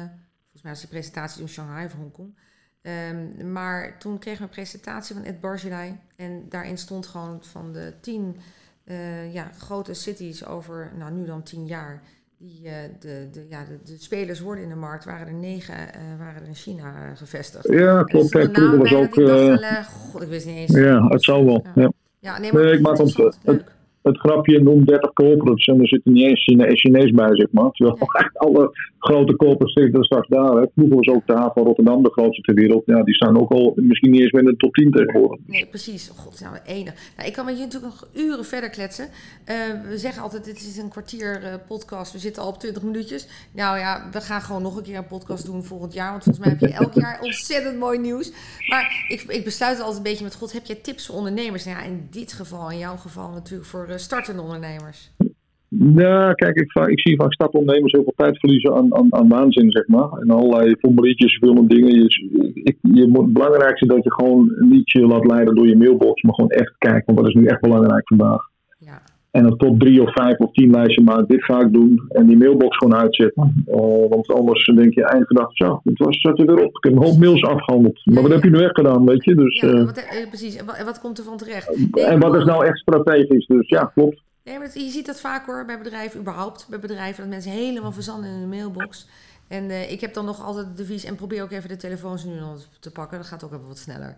volgens 0.42 0.64
mij 0.64 0.72
was 0.72 0.82
die 0.82 0.90
presentatie 0.90 1.42
in 1.42 1.48
Shanghai 1.48 1.86
of 1.86 1.94
Hongkong. 1.94 2.34
Ehm, 2.82 3.52
maar 3.52 3.98
toen 3.98 4.20
kreeg 4.20 4.38
we 4.38 4.44
een 4.44 4.50
presentatie 4.50 5.16
van 5.16 5.24
Ed 5.24 5.40
Barzilai. 5.40 6.00
En 6.16 6.46
daarin 6.50 6.78
stond 6.78 7.08
gewoon 7.08 7.44
van 7.44 7.72
de 7.72 7.94
tien 8.02 8.36
uh, 8.86 9.34
ja, 9.34 9.52
grote 9.58 9.94
cities 9.94 10.46
over, 10.46 10.92
nou 10.98 11.12
nu 11.12 11.26
dan 11.26 11.44
tien 11.44 11.66
jaar, 11.66 12.02
die 12.38 12.62
uh, 12.64 12.72
de, 13.00 13.28
de, 13.32 13.46
ja, 13.50 13.64
de, 13.64 13.80
de, 13.84 13.96
spelers 14.00 14.40
worden 14.40 14.64
in 14.64 14.70
de 14.70 14.76
markt, 14.76 15.06
waren 15.06 15.28
er 15.28 15.34
negen 15.34 15.76
uh, 15.76 16.20
waren 16.20 16.42
er 16.42 16.48
in 16.48 16.56
China 16.56 17.16
gevestigd. 17.16 17.68
Ja, 17.68 18.04
klopt. 18.04 18.34
Was 18.34 18.44
ook... 18.94 19.16
Ik, 19.18 19.28
dacht, 19.60 19.88
God, 19.88 20.22
ik 20.22 20.28
wist 20.28 20.46
niet 20.46 20.56
eens. 20.56 20.72
Ja, 20.72 21.08
het 21.08 21.24
zal 21.24 21.46
wel. 21.46 21.66
Ja. 21.76 21.82
ja. 21.82 21.92
ja 22.20 22.40
nee, 22.40 22.54
maar 22.54 22.64
nee, 22.64 22.74
ik 22.74 22.82
maak 22.82 22.98
het, 22.98 23.16
het, 23.44 23.64
het 24.02 24.18
grapje 24.18 24.62
noem 24.62 24.86
30 24.86 25.14
corporates 25.14 25.66
en 25.66 25.80
er 25.80 25.88
zit 25.88 26.06
niet 26.06 26.24
eens 26.24 26.44
Chine 26.44 26.76
Chinees 26.76 27.12
bij, 27.12 27.36
zeg 27.36 27.48
maar. 27.52 27.72
Terwijl 27.72 27.98
ja. 28.00 28.30
alle 28.48 28.72
grote 29.00 29.36
corporates 29.36 29.74
zitten 29.74 30.04
straks 30.04 30.28
daar. 30.28 30.56
Hè. 30.56 30.66
Vroeger 30.76 30.96
was 30.96 31.08
ook 31.08 31.28
de 31.28 31.34
haven 31.34 31.52
van 31.54 31.64
Rotterdam 31.64 32.04
de 32.04 32.12
grootste 32.12 32.42
ter 32.42 32.56
wereld. 32.56 32.84
Ja, 32.86 33.04
die 33.04 33.16
staan 33.16 33.40
ook 33.40 33.52
al 33.52 33.74
misschien 33.76 34.12
niet 34.12 34.22
eens 34.22 34.32
meer 34.32 34.42
in 34.42 34.50
de 34.50 34.56
top 34.56 34.74
10 34.74 34.92
tegenwoordig. 34.92 35.40
Nee, 35.46 35.66
precies. 35.66 36.12
Oh, 36.12 36.18
God, 36.18 36.42
nou 36.42 36.56
enig. 36.66 36.94
Nou, 37.16 37.28
ik 37.28 37.34
kan 37.34 37.46
met 37.46 37.58
je 37.58 37.64
natuurlijk 37.64 37.94
nog 37.94 38.10
uren 38.16 38.46
verder 38.46 38.70
kletsen. 38.70 39.06
Uh, 39.06 39.56
we 39.90 39.98
zeggen 39.98 40.24
altijd, 40.24 40.46
dit 40.46 40.56
is 40.56 40.78
een 40.78 40.90
kwartier 40.90 41.42
uh, 41.44 41.54
podcast. 41.68 42.14
We 42.14 42.20
zitten 42.20 42.44
al 42.44 42.50
op 42.50 42.60
20 42.60 42.84
minuutjes. 42.84 43.28
Nou 43.52 43.78
ja, 43.78 44.08
we 44.12 44.22
gaan 44.22 44.42
gewoon 44.42 44.62
nog 44.62 44.78
een 44.78 44.84
keer 44.84 44.98
een 44.98 45.08
podcast 45.08 45.46
doen 45.46 45.64
volgend 45.64 45.94
jaar. 45.94 46.12
Want 46.12 46.24
volgens 46.24 46.46
mij 46.46 46.56
heb 46.60 46.70
je 46.70 46.76
elk 46.78 46.94
jaar 46.94 47.20
ontzettend 47.30 47.80
mooi 47.80 48.00
nieuws. 48.00 48.32
Maar 48.70 49.06
ik, 49.08 49.22
ik 49.22 49.44
besluit 49.44 49.78
altijd 49.78 49.98
een 49.98 50.04
beetje 50.04 50.24
met 50.24 50.36
God, 50.36 50.54
heb 50.54 50.66
jij 50.66 50.76
tips 50.76 51.06
voor 51.06 51.16
ondernemers? 51.16 51.66
Nou 51.66 51.78
ja, 51.78 51.84
in 51.84 52.08
dit 52.10 52.34
geval, 52.34 52.72
in 52.72 52.78
jouw 52.78 52.98
geval 52.98 53.30
natuurlijk 53.30 53.70
voor 53.70 53.88
startende 54.00 54.42
ondernemers. 54.42 55.14
Ja, 55.78 56.34
kijk, 56.34 56.56
ik, 56.56 56.88
ik 56.88 57.00
zie 57.00 57.16
vaak 57.16 57.34
startondernemers 57.34 57.92
heel 57.92 58.04
veel 58.04 58.14
tijd 58.16 58.40
verliezen 58.40 58.76
aan, 58.76 58.96
aan, 58.96 59.14
aan 59.14 59.28
waanzin, 59.28 59.72
zeg 59.72 59.88
maar. 59.88 60.12
En 60.12 60.30
allerlei 60.30 60.76
formuliertjes, 60.80 61.38
veel 61.38 61.68
dingen. 61.68 61.94
Je, 61.94 62.52
ik, 62.54 62.78
je 62.82 63.08
moet, 63.08 63.24
het 63.24 63.34
belangrijkste 63.34 63.86
is 63.86 63.94
dat 63.94 64.04
je 64.04 64.14
gewoon 64.14 64.56
niet 64.60 64.92
je 64.92 65.00
laat 65.00 65.26
leiden 65.26 65.56
door 65.56 65.68
je 65.68 65.78
mailbox, 65.78 66.22
maar 66.22 66.34
gewoon 66.34 66.50
echt 66.50 66.76
kijkt, 66.78 67.06
want 67.06 67.18
dat 67.18 67.28
is 67.28 67.34
nu 67.34 67.46
echt 67.46 67.62
belangrijk 67.62 68.08
vandaag. 68.08 68.50
Ja. 68.78 69.02
En 69.32 69.46
een 69.46 69.58
top 69.58 69.80
drie 69.80 70.02
of 70.02 70.14
vijf 70.14 70.38
of 70.38 70.52
tien 70.52 70.72
lijstje 70.72 71.04
maken, 71.04 71.28
dit 71.28 71.44
ga 71.44 71.60
ik 71.60 71.74
doen. 71.74 72.06
En 72.10 72.26
die 72.28 72.38
mailbox 72.38 72.78
gewoon 72.78 72.96
uitzetten. 72.96 73.64
Uh, 73.68 73.76
want 74.10 74.28
anders 74.28 74.66
denk 74.66 74.94
je 74.94 75.06
eind 75.06 75.28
gedacht, 75.28 75.58
zo, 75.58 75.82
het 75.84 75.98
was, 75.98 76.22
zat 76.22 76.40
er 76.40 76.46
weer 76.46 76.66
op. 76.66 76.78
Ik 76.78 76.84
heb 76.84 76.94
een 76.94 77.04
hoop 77.04 77.18
mails 77.18 77.44
afgehandeld. 77.44 78.06
Maar 78.06 78.22
wat 78.22 78.32
heb 78.32 78.44
je 78.44 78.50
nu 78.50 78.64
echt 78.64 78.76
gedaan, 78.76 79.06
weet 79.06 79.24
je? 79.24 79.36
Dus, 79.36 79.60
ja, 79.60 79.68
uh, 79.68 79.86
wat, 79.86 79.98
uh, 79.98 80.28
precies. 80.28 80.56
En 80.56 80.66
wat, 80.66 80.84
wat, 80.84 81.00
komt 81.00 81.18
er 81.18 81.24
van 81.24 81.38
terecht? 81.38 81.78
Nee, 81.92 82.06
en 82.06 82.20
wat 82.20 82.36
is 82.36 82.44
nou 82.44 82.66
echt 82.66 82.78
strategisch? 82.78 83.48
Dus 83.48 83.68
ja, 83.68 83.92
klopt. 83.96 84.22
Nee, 84.44 84.58
maar 84.58 84.70
je 84.74 84.90
ziet 84.90 85.06
dat 85.06 85.22
vaak 85.22 85.46
hoor 85.46 85.66
bij 85.66 85.78
bedrijven, 85.78 86.20
überhaupt 86.20 86.68
bij 86.70 86.80
bedrijven, 86.80 87.24
dat 87.24 87.32
mensen 87.32 87.52
helemaal 87.52 87.92
verzanden 87.92 88.30
in 88.30 88.40
hun 88.40 88.50
mailbox. 88.50 89.08
En 89.48 89.64
uh, 89.64 89.92
ik 89.92 90.02
heb 90.02 90.14
dan 90.14 90.26
nog 90.26 90.42
altijd 90.46 90.66
het 90.66 90.78
devies 90.78 91.04
en 91.04 91.16
probeer 91.16 91.44
ook 91.44 91.52
even 91.52 91.70
de 91.70 91.76
telefoons 91.76 92.24
nu 92.24 92.34
nog 92.40 92.68
te 92.80 92.92
pakken. 92.92 93.18
Dat 93.18 93.28
gaat 93.28 93.44
ook 93.44 93.54
even 93.54 93.68
wat 93.68 93.78
sneller. 93.78 94.16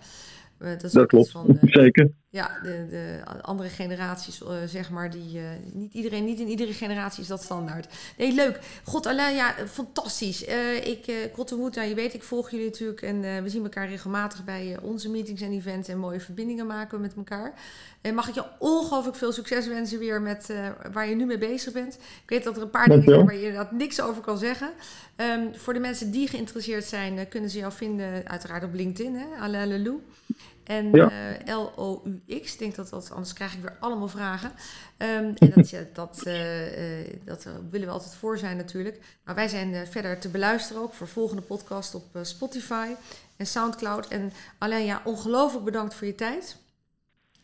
Uh, 0.59 0.69
dat, 0.79 0.91
dat 0.91 1.07
klopt, 1.07 1.31
van, 1.31 1.45
uh, 1.61 1.73
zeker. 1.73 2.11
Ja, 2.29 2.59
de, 2.63 2.87
de 2.89 3.21
andere 3.41 3.69
generaties, 3.69 4.41
zeg 4.65 4.89
maar, 4.89 5.11
die, 5.11 5.39
niet 5.73 5.93
iedereen, 5.93 6.25
niet 6.25 6.39
in 6.39 6.47
iedere 6.47 6.73
generatie 6.73 7.21
is 7.21 7.27
dat 7.27 7.43
standaard. 7.43 7.93
Nee, 8.17 8.33
leuk. 8.33 8.59
God, 8.83 9.05
Alain, 9.05 9.35
ja, 9.35 9.53
fantastisch. 9.67 10.43
ik, 10.83 11.07
uh, 11.07 11.47
nou, 11.57 11.87
je 11.87 11.95
weet, 11.95 12.13
ik 12.13 12.23
volg 12.23 12.49
jullie 12.49 12.65
natuurlijk 12.65 13.01
en 13.01 13.43
we 13.43 13.49
zien 13.49 13.63
elkaar 13.63 13.89
regelmatig 13.89 14.43
bij 14.43 14.77
onze 14.81 15.09
meetings 15.09 15.41
en 15.41 15.51
events 15.51 15.87
en 15.87 15.97
mooie 15.97 16.19
verbindingen 16.19 16.67
maken 16.67 17.01
met 17.01 17.13
elkaar. 17.15 17.53
En 18.01 18.15
mag 18.15 18.27
ik 18.27 18.33
je 18.33 18.43
ongelooflijk 18.59 19.17
veel 19.17 19.31
succes 19.31 19.67
wensen 19.67 19.99
weer 19.99 20.21
met 20.21 20.47
uh, 20.51 20.69
waar 20.91 21.09
je 21.09 21.15
nu 21.15 21.25
mee 21.25 21.37
bezig 21.37 21.73
bent. 21.73 21.93
Ik 21.95 22.29
weet 22.29 22.43
dat 22.43 22.55
er 22.55 22.61
een 22.61 22.69
paar 22.69 22.87
dingen 22.87 23.03
zijn 23.03 23.25
waar 23.25 23.35
je 23.35 23.41
inderdaad 23.41 23.71
niks 23.71 24.01
over 24.01 24.21
kan 24.21 24.37
zeggen. 24.37 24.69
Um, 25.17 25.55
voor 25.55 25.73
de 25.73 25.79
mensen 25.79 26.11
die 26.11 26.27
geïnteresseerd 26.27 26.85
zijn, 26.85 27.17
uh, 27.17 27.21
kunnen 27.29 27.49
ze 27.49 27.57
jou 27.57 27.73
vinden 27.73 28.27
uiteraard 28.27 28.63
op 28.63 28.73
LinkedIn, 28.73 29.15
hè? 29.15 29.25
Alain 29.39 29.67
Lelou. 29.67 30.01
En 30.63 30.91
ja. 30.91 31.11
uh, 31.47 31.55
L-O-U-X. 31.55 32.53
Ik 32.53 32.59
denk 32.59 32.75
dat 32.75 32.89
dat, 32.89 33.11
anders 33.11 33.33
krijg 33.33 33.53
ik 33.53 33.61
weer 33.61 33.77
allemaal 33.79 34.07
vragen. 34.07 34.51
Um, 34.97 35.33
en 35.35 35.53
dat, 35.55 35.69
dat, 35.93 36.23
dat 37.23 37.47
willen 37.69 37.87
we 37.87 37.93
altijd 37.93 38.15
voor 38.15 38.37
zijn 38.37 38.57
natuurlijk. 38.57 38.99
Maar 39.23 39.35
wij 39.35 39.47
zijn 39.47 39.87
verder 39.87 40.19
te 40.19 40.29
beluisteren 40.29 40.81
ook 40.81 40.93
voor 40.93 41.07
volgende 41.07 41.41
podcast 41.41 41.95
op 41.95 42.05
Spotify 42.21 42.87
en 43.35 43.45
Soundcloud. 43.45 44.07
En 44.07 44.31
Alain, 44.57 44.85
ja, 44.85 45.01
ongelooflijk 45.03 45.65
bedankt 45.65 45.93
voor 45.93 46.07
je 46.07 46.15
tijd. 46.15 46.57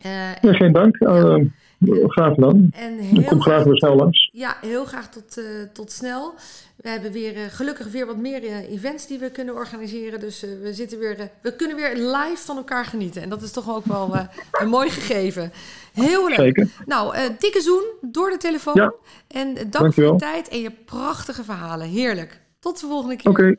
Uh, 0.05 0.35
ja, 0.41 0.53
geen 0.53 0.71
dank. 0.71 0.97
Ja. 0.99 1.37
Uh, 1.79 2.09
graag 2.09 2.33
gedaan. 2.33 2.69
En 2.71 2.97
heel 2.97 3.23
kom 3.23 3.41
graag 3.41 3.63
weer 3.63 3.77
snel 3.77 3.95
langs. 3.95 4.29
Ja, 4.33 4.57
heel 4.61 4.85
graag 4.85 5.09
tot, 5.09 5.37
uh, 5.37 5.45
tot 5.73 5.91
snel. 5.91 6.33
We 6.75 6.89
hebben 6.89 7.11
weer 7.11 7.49
gelukkig 7.49 7.91
weer 7.91 8.05
wat 8.05 8.17
meer 8.17 8.43
events 8.43 9.07
die 9.07 9.19
we 9.19 9.31
kunnen 9.31 9.55
organiseren. 9.55 10.19
Dus 10.19 10.41
we, 10.41 10.73
zitten 10.73 10.99
weer, 10.99 11.29
we 11.41 11.55
kunnen 11.55 11.75
weer 11.75 11.95
live 11.95 12.37
van 12.45 12.57
elkaar 12.57 12.85
genieten. 12.85 13.21
En 13.21 13.29
dat 13.29 13.41
is 13.41 13.51
toch 13.51 13.69
ook 13.75 13.85
wel 13.85 14.15
een 14.51 14.69
mooi 14.77 14.89
gegeven. 14.89 15.51
Heel 15.93 16.27
leuk. 16.27 16.37
Zeker. 16.37 16.67
Nou, 16.85 17.15
dikke 17.39 17.61
zoen 17.61 18.11
door 18.11 18.29
de 18.29 18.37
telefoon. 18.37 18.75
Ja. 18.75 18.93
En 19.27 19.53
dank 19.53 19.71
Dankjewel. 19.71 20.09
voor 20.09 20.27
je 20.27 20.33
tijd 20.33 20.47
en 20.47 20.59
je 20.59 20.71
prachtige 20.85 21.43
verhalen. 21.43 21.87
Heerlijk. 21.87 22.41
Tot 22.59 22.79
de 22.79 22.87
volgende 22.87 23.15
keer. 23.15 23.31
Oké. 23.31 23.41
Okay. 23.41 23.57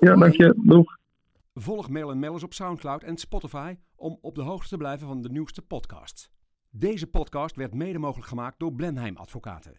Ja, 0.00 0.16
dank 0.16 0.34
je. 0.34 0.54
Doeg. 0.56 0.96
Volg 1.54 1.88
Mail 1.88 2.14
Mellers 2.14 2.42
op 2.42 2.52
Soundcloud 2.52 3.02
en 3.02 3.16
Spotify 3.16 3.74
om 3.98 4.18
op 4.20 4.34
de 4.34 4.42
hoogte 4.42 4.68
te 4.68 4.76
blijven 4.76 5.06
van 5.06 5.22
de 5.22 5.30
nieuwste 5.30 5.62
podcasts. 5.62 6.30
Deze 6.70 7.06
podcast 7.06 7.56
werd 7.56 7.74
mede 7.74 7.98
mogelijk 7.98 8.28
gemaakt 8.28 8.58
door 8.58 8.72
Blenheim 8.72 9.16
Advocaten. 9.16 9.76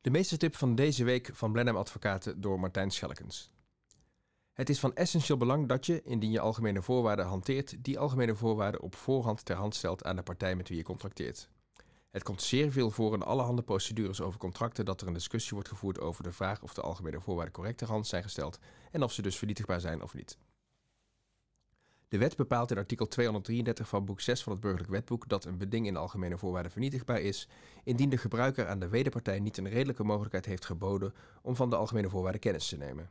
De 0.00 0.10
meeste 0.10 0.36
tip 0.36 0.56
van 0.56 0.74
deze 0.74 1.04
week 1.04 1.30
van 1.32 1.52
Blenheim 1.52 1.76
Advocaten 1.78 2.40
door 2.40 2.60
Martijn 2.60 2.90
Schelkens. 2.90 3.50
Het 4.52 4.68
is 4.68 4.80
van 4.80 4.94
essentieel 4.94 5.38
belang 5.38 5.68
dat 5.68 5.86
je, 5.86 6.02
indien 6.02 6.30
je 6.30 6.40
algemene 6.40 6.82
voorwaarden 6.82 7.26
hanteert, 7.26 7.84
die 7.84 7.98
algemene 7.98 8.34
voorwaarden 8.34 8.82
op 8.82 8.94
voorhand 8.94 9.44
ter 9.44 9.56
hand 9.56 9.74
stelt 9.74 10.04
aan 10.04 10.16
de 10.16 10.22
partij 10.22 10.56
met 10.56 10.68
wie 10.68 10.76
je 10.76 10.82
contracteert. 10.82 11.48
Het 12.10 12.22
komt 12.22 12.42
zeer 12.42 12.72
veel 12.72 12.90
voor 12.90 13.14
in 13.14 13.22
allerhande 13.22 13.62
procedures 13.62 14.20
over 14.20 14.38
contracten 14.38 14.84
dat 14.84 15.00
er 15.00 15.06
een 15.06 15.12
discussie 15.12 15.52
wordt 15.52 15.68
gevoerd 15.68 16.00
over 16.00 16.22
de 16.22 16.32
vraag 16.32 16.62
of 16.62 16.74
de 16.74 16.82
algemene 16.82 17.20
voorwaarden 17.20 17.54
correct 17.54 17.78
ter 17.78 17.88
hand 17.88 18.06
zijn 18.06 18.22
gesteld 18.22 18.58
en 18.90 19.02
of 19.02 19.12
ze 19.12 19.22
dus 19.22 19.36
vernietigbaar 19.36 19.80
zijn 19.80 20.02
of 20.02 20.14
niet. 20.14 20.38
De 22.08 22.18
wet 22.18 22.36
bepaalt 22.36 22.70
in 22.70 22.78
artikel 22.78 23.06
233 23.06 23.88
van 23.88 24.04
boek 24.04 24.20
6 24.20 24.42
van 24.42 24.52
het 24.52 24.60
Burgerlijk 24.60 24.90
Wetboek 24.90 25.28
dat 25.28 25.44
een 25.44 25.58
beding 25.58 25.86
in 25.86 25.96
algemene 25.96 26.38
voorwaarden 26.38 26.72
vernietigbaar 26.72 27.20
is, 27.20 27.48
indien 27.84 28.08
de 28.08 28.18
gebruiker 28.18 28.68
aan 28.68 28.78
de 28.78 28.88
wederpartij 28.88 29.40
niet 29.40 29.56
een 29.56 29.68
redelijke 29.68 30.04
mogelijkheid 30.04 30.46
heeft 30.46 30.64
geboden 30.64 31.14
om 31.42 31.56
van 31.56 31.70
de 31.70 31.76
algemene 31.76 32.08
voorwaarden 32.08 32.40
kennis 32.40 32.68
te 32.68 32.76
nemen. 32.76 33.10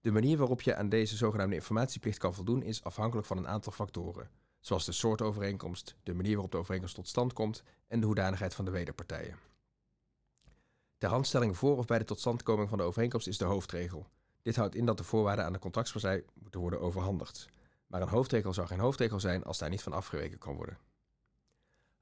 De 0.00 0.10
manier 0.10 0.38
waarop 0.38 0.62
je 0.62 0.74
aan 0.74 0.88
deze 0.88 1.16
zogenaamde 1.16 1.54
informatieplicht 1.54 2.18
kan 2.18 2.34
voldoen 2.34 2.62
is 2.62 2.84
afhankelijk 2.84 3.26
van 3.26 3.36
een 3.38 3.48
aantal 3.48 3.72
factoren, 3.72 4.30
zoals 4.60 4.84
de 4.84 4.92
soort 4.92 5.22
overeenkomst, 5.22 5.96
de 6.02 6.14
manier 6.14 6.32
waarop 6.32 6.52
de 6.52 6.58
overeenkomst 6.58 6.94
tot 6.94 7.08
stand 7.08 7.32
komt 7.32 7.62
en 7.86 8.00
de 8.00 8.06
hoedanigheid 8.06 8.54
van 8.54 8.64
de 8.64 8.70
wederpartijen. 8.70 9.38
De 10.98 11.06
handstelling 11.06 11.56
voor 11.56 11.76
of 11.76 11.86
bij 11.86 11.98
de 11.98 12.04
totstandkoming 12.04 12.68
van 12.68 12.78
de 12.78 12.84
overeenkomst 12.84 13.26
is 13.26 13.38
de 13.38 13.44
hoofdregel. 13.44 14.06
Dit 14.48 14.56
houdt 14.56 14.74
in 14.74 14.84
dat 14.84 14.96
de 14.96 15.04
voorwaarden 15.04 15.44
aan 15.44 15.52
de 15.52 15.58
contractspartij 15.58 16.24
moeten 16.34 16.60
worden 16.60 16.80
overhandigd. 16.80 17.48
Maar 17.86 18.02
een 18.02 18.08
hoofdregel 18.08 18.52
zou 18.52 18.66
geen 18.66 18.78
hoofdregel 18.78 19.20
zijn 19.20 19.44
als 19.44 19.58
daar 19.58 19.68
niet 19.68 19.82
van 19.82 19.92
afgeweken 19.92 20.38
kan 20.38 20.56
worden. 20.56 20.78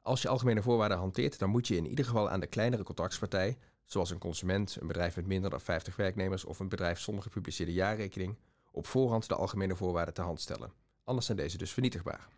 Als 0.00 0.22
je 0.22 0.28
algemene 0.28 0.62
voorwaarden 0.62 0.98
hanteert, 0.98 1.38
dan 1.38 1.50
moet 1.50 1.66
je 1.66 1.76
in 1.76 1.87
ieder 1.87 2.04
geval 2.04 2.30
aan 2.30 2.40
de 2.40 2.46
kleinere 2.46 2.82
contractspartij, 2.82 3.59
zoals 3.85 4.11
een 4.11 4.18
consument, 4.18 4.76
een 4.80 4.87
bedrijf 4.87 5.16
met 5.16 5.26
minder 5.26 5.50
dan 5.50 5.61
50 5.61 5.96
werknemers 5.96 6.44
of 6.44 6.59
een 6.59 6.68
bedrijf 6.68 6.98
zonder 6.98 7.22
gepubliceerde 7.22 7.72
jaarrekening, 7.72 8.37
op 8.70 8.87
voorhand 8.87 9.28
de 9.28 9.35
algemene 9.35 9.76
voorwaarden 9.76 10.14
te 10.14 10.22
hand 10.22 10.40
stellen. 10.40 10.72
Anders 11.04 11.26
zijn 11.26 11.38
deze 11.38 11.59
dus 11.59 11.72
vernietigbaar. 11.72 12.28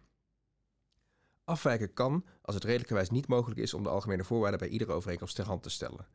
Afwijken 1.45 1.93
kan 1.93 2.25
als 2.43 2.55
het 2.55 2.65
redelijkerwijs 2.65 3.11
niet 3.11 3.29
mogelijk 3.29 3.61
is 3.61 3.75
om 3.75 3.83
de 3.83 3.89
algemene 3.89 4.25
voorwaarden 4.25 4.59
bij 4.59 4.69
iedere 4.69 4.93
overeenkomst 4.93 5.35
ter 5.35 5.47
hand 5.47 5.63
te 5.63 5.71
stellen. 5.71 6.07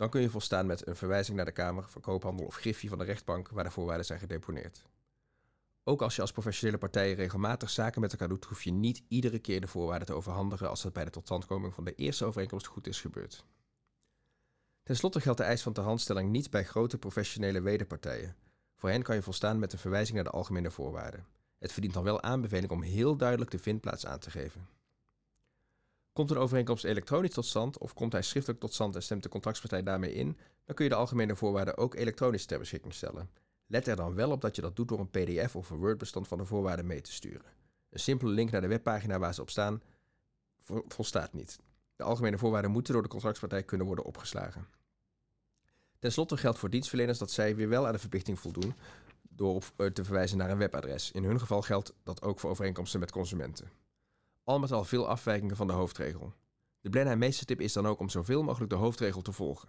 Dan 0.00 0.10
kun 0.10 0.20
je 0.20 0.30
volstaan 0.30 0.66
met 0.66 0.86
een 0.86 0.96
verwijzing 0.96 1.36
naar 1.36 1.46
de 1.46 1.52
Kamer 1.52 1.84
van 1.88 2.00
Koophandel 2.00 2.46
of 2.46 2.54
Griffie 2.54 2.88
van 2.88 2.98
de 2.98 3.04
rechtbank 3.04 3.48
waar 3.48 3.64
de 3.64 3.70
voorwaarden 3.70 4.06
zijn 4.06 4.18
gedeponeerd. 4.18 4.86
Ook 5.84 6.02
als 6.02 6.16
je 6.16 6.20
als 6.20 6.32
professionele 6.32 6.78
partijen 6.78 7.14
regelmatig 7.16 7.70
zaken 7.70 8.00
met 8.00 8.12
elkaar 8.12 8.28
doet, 8.28 8.44
hoef 8.44 8.62
je 8.62 8.72
niet 8.72 9.02
iedere 9.08 9.38
keer 9.38 9.60
de 9.60 9.66
voorwaarden 9.66 10.06
te 10.06 10.12
overhandigen 10.12 10.68
als 10.68 10.82
dat 10.82 10.92
bij 10.92 11.04
de 11.04 11.10
totstandkoming 11.10 11.74
van 11.74 11.84
de 11.84 11.94
eerste 11.94 12.24
overeenkomst 12.24 12.66
goed 12.66 12.86
is 12.86 13.00
gebeurd. 13.00 13.44
Ten 14.82 14.96
slotte 14.96 15.20
geldt 15.20 15.38
de 15.38 15.44
eis 15.44 15.62
van 15.62 15.72
terhandstelling 15.72 16.30
niet 16.30 16.50
bij 16.50 16.64
grote 16.64 16.98
professionele 16.98 17.60
wederpartijen. 17.60 18.36
Voor 18.76 18.90
hen 18.90 19.02
kan 19.02 19.14
je 19.14 19.22
volstaan 19.22 19.58
met 19.58 19.72
een 19.72 19.78
verwijzing 19.78 20.14
naar 20.14 20.24
de 20.24 20.30
algemene 20.30 20.70
voorwaarden. 20.70 21.26
Het 21.58 21.72
verdient 21.72 21.94
dan 21.94 22.04
wel 22.04 22.22
aanbeveling 22.22 22.70
om 22.70 22.82
heel 22.82 23.16
duidelijk 23.16 23.50
de 23.50 23.58
vindplaats 23.58 24.06
aan 24.06 24.18
te 24.18 24.30
geven. 24.30 24.68
Komt 26.20 26.32
een 26.32 26.38
overeenkomst 26.38 26.84
elektronisch 26.84 27.34
tot 27.34 27.46
stand 27.46 27.78
of 27.78 27.94
komt 27.94 28.12
hij 28.12 28.22
schriftelijk 28.22 28.60
tot 28.60 28.74
stand 28.74 28.94
en 28.94 29.02
stemt 29.02 29.22
de 29.22 29.28
contractspartij 29.28 29.82
daarmee 29.82 30.14
in, 30.14 30.38
dan 30.64 30.74
kun 30.74 30.84
je 30.84 30.90
de 30.90 30.96
algemene 30.96 31.36
voorwaarden 31.36 31.76
ook 31.76 31.94
elektronisch 31.94 32.44
ter 32.44 32.58
beschikking 32.58 32.94
stellen. 32.94 33.30
Let 33.66 33.86
er 33.86 33.96
dan 33.96 34.14
wel 34.14 34.30
op 34.30 34.40
dat 34.40 34.56
je 34.56 34.62
dat 34.62 34.76
doet 34.76 34.88
door 34.88 34.98
een 34.98 35.10
PDF 35.10 35.56
of 35.56 35.70
een 35.70 35.76
Word-bestand 35.78 36.28
van 36.28 36.38
de 36.38 36.44
voorwaarden 36.44 36.86
mee 36.86 37.00
te 37.00 37.12
sturen. 37.12 37.46
Een 37.90 37.98
simpele 37.98 38.30
link 38.30 38.50
naar 38.50 38.60
de 38.60 38.66
webpagina 38.66 39.18
waar 39.18 39.34
ze 39.34 39.40
op 39.40 39.50
staan 39.50 39.82
volstaat 40.88 41.32
niet. 41.32 41.58
De 41.96 42.02
algemene 42.02 42.38
voorwaarden 42.38 42.70
moeten 42.70 42.92
door 42.92 43.02
de 43.02 43.08
contractspartij 43.08 43.62
kunnen 43.62 43.86
worden 43.86 44.04
opgeslagen. 44.04 44.66
Ten 45.98 46.12
slotte 46.12 46.36
geldt 46.36 46.58
voor 46.58 46.70
dienstverleners 46.70 47.18
dat 47.18 47.30
zij 47.30 47.56
weer 47.56 47.68
wel 47.68 47.86
aan 47.86 47.92
de 47.92 47.98
verplichting 47.98 48.40
voldoen 48.40 48.74
door 49.28 49.62
eh, 49.76 49.86
te 49.86 50.04
verwijzen 50.04 50.38
naar 50.38 50.50
een 50.50 50.58
webadres. 50.58 51.10
In 51.10 51.24
hun 51.24 51.40
geval 51.40 51.62
geldt 51.62 51.92
dat 52.02 52.22
ook 52.22 52.40
voor 52.40 52.50
overeenkomsten 52.50 53.00
met 53.00 53.10
consumenten. 53.10 53.70
Al 54.44 54.58
met 54.58 54.72
al 54.72 54.84
veel 54.84 55.08
afwijkingen 55.08 55.56
van 55.56 55.66
de 55.66 55.72
hoofdregel. 55.72 56.32
De 56.80 56.88
Blenheim 56.88 57.18
meestertip 57.18 57.60
is 57.60 57.72
dan 57.72 57.86
ook 57.86 58.00
om 58.00 58.08
zoveel 58.08 58.42
mogelijk 58.42 58.70
de 58.70 58.76
hoofdregel 58.76 59.22
te 59.22 59.32
volgen. 59.32 59.68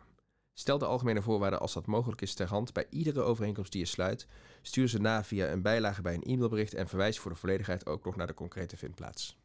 Stel 0.53 0.77
de 0.77 0.85
algemene 0.85 1.21
voorwaarden 1.21 1.59
als 1.59 1.73
dat 1.73 1.85
mogelijk 1.85 2.21
is 2.21 2.33
ter 2.33 2.47
hand 2.47 2.73
bij 2.73 2.85
iedere 2.89 3.21
overeenkomst 3.21 3.71
die 3.71 3.81
je 3.81 3.87
sluit. 3.87 4.27
Stuur 4.61 4.87
ze 4.87 4.99
na 4.99 5.23
via 5.23 5.51
een 5.51 5.61
bijlage 5.61 6.01
bij 6.01 6.13
een 6.13 6.23
e-mailbericht 6.23 6.73
en 6.73 6.87
verwijs 6.87 7.19
voor 7.19 7.31
de 7.31 7.37
volledigheid 7.37 7.85
ook 7.85 8.05
nog 8.05 8.15
naar 8.15 8.27
de 8.27 8.33
concrete 8.33 8.77
vindplaats. 8.77 9.37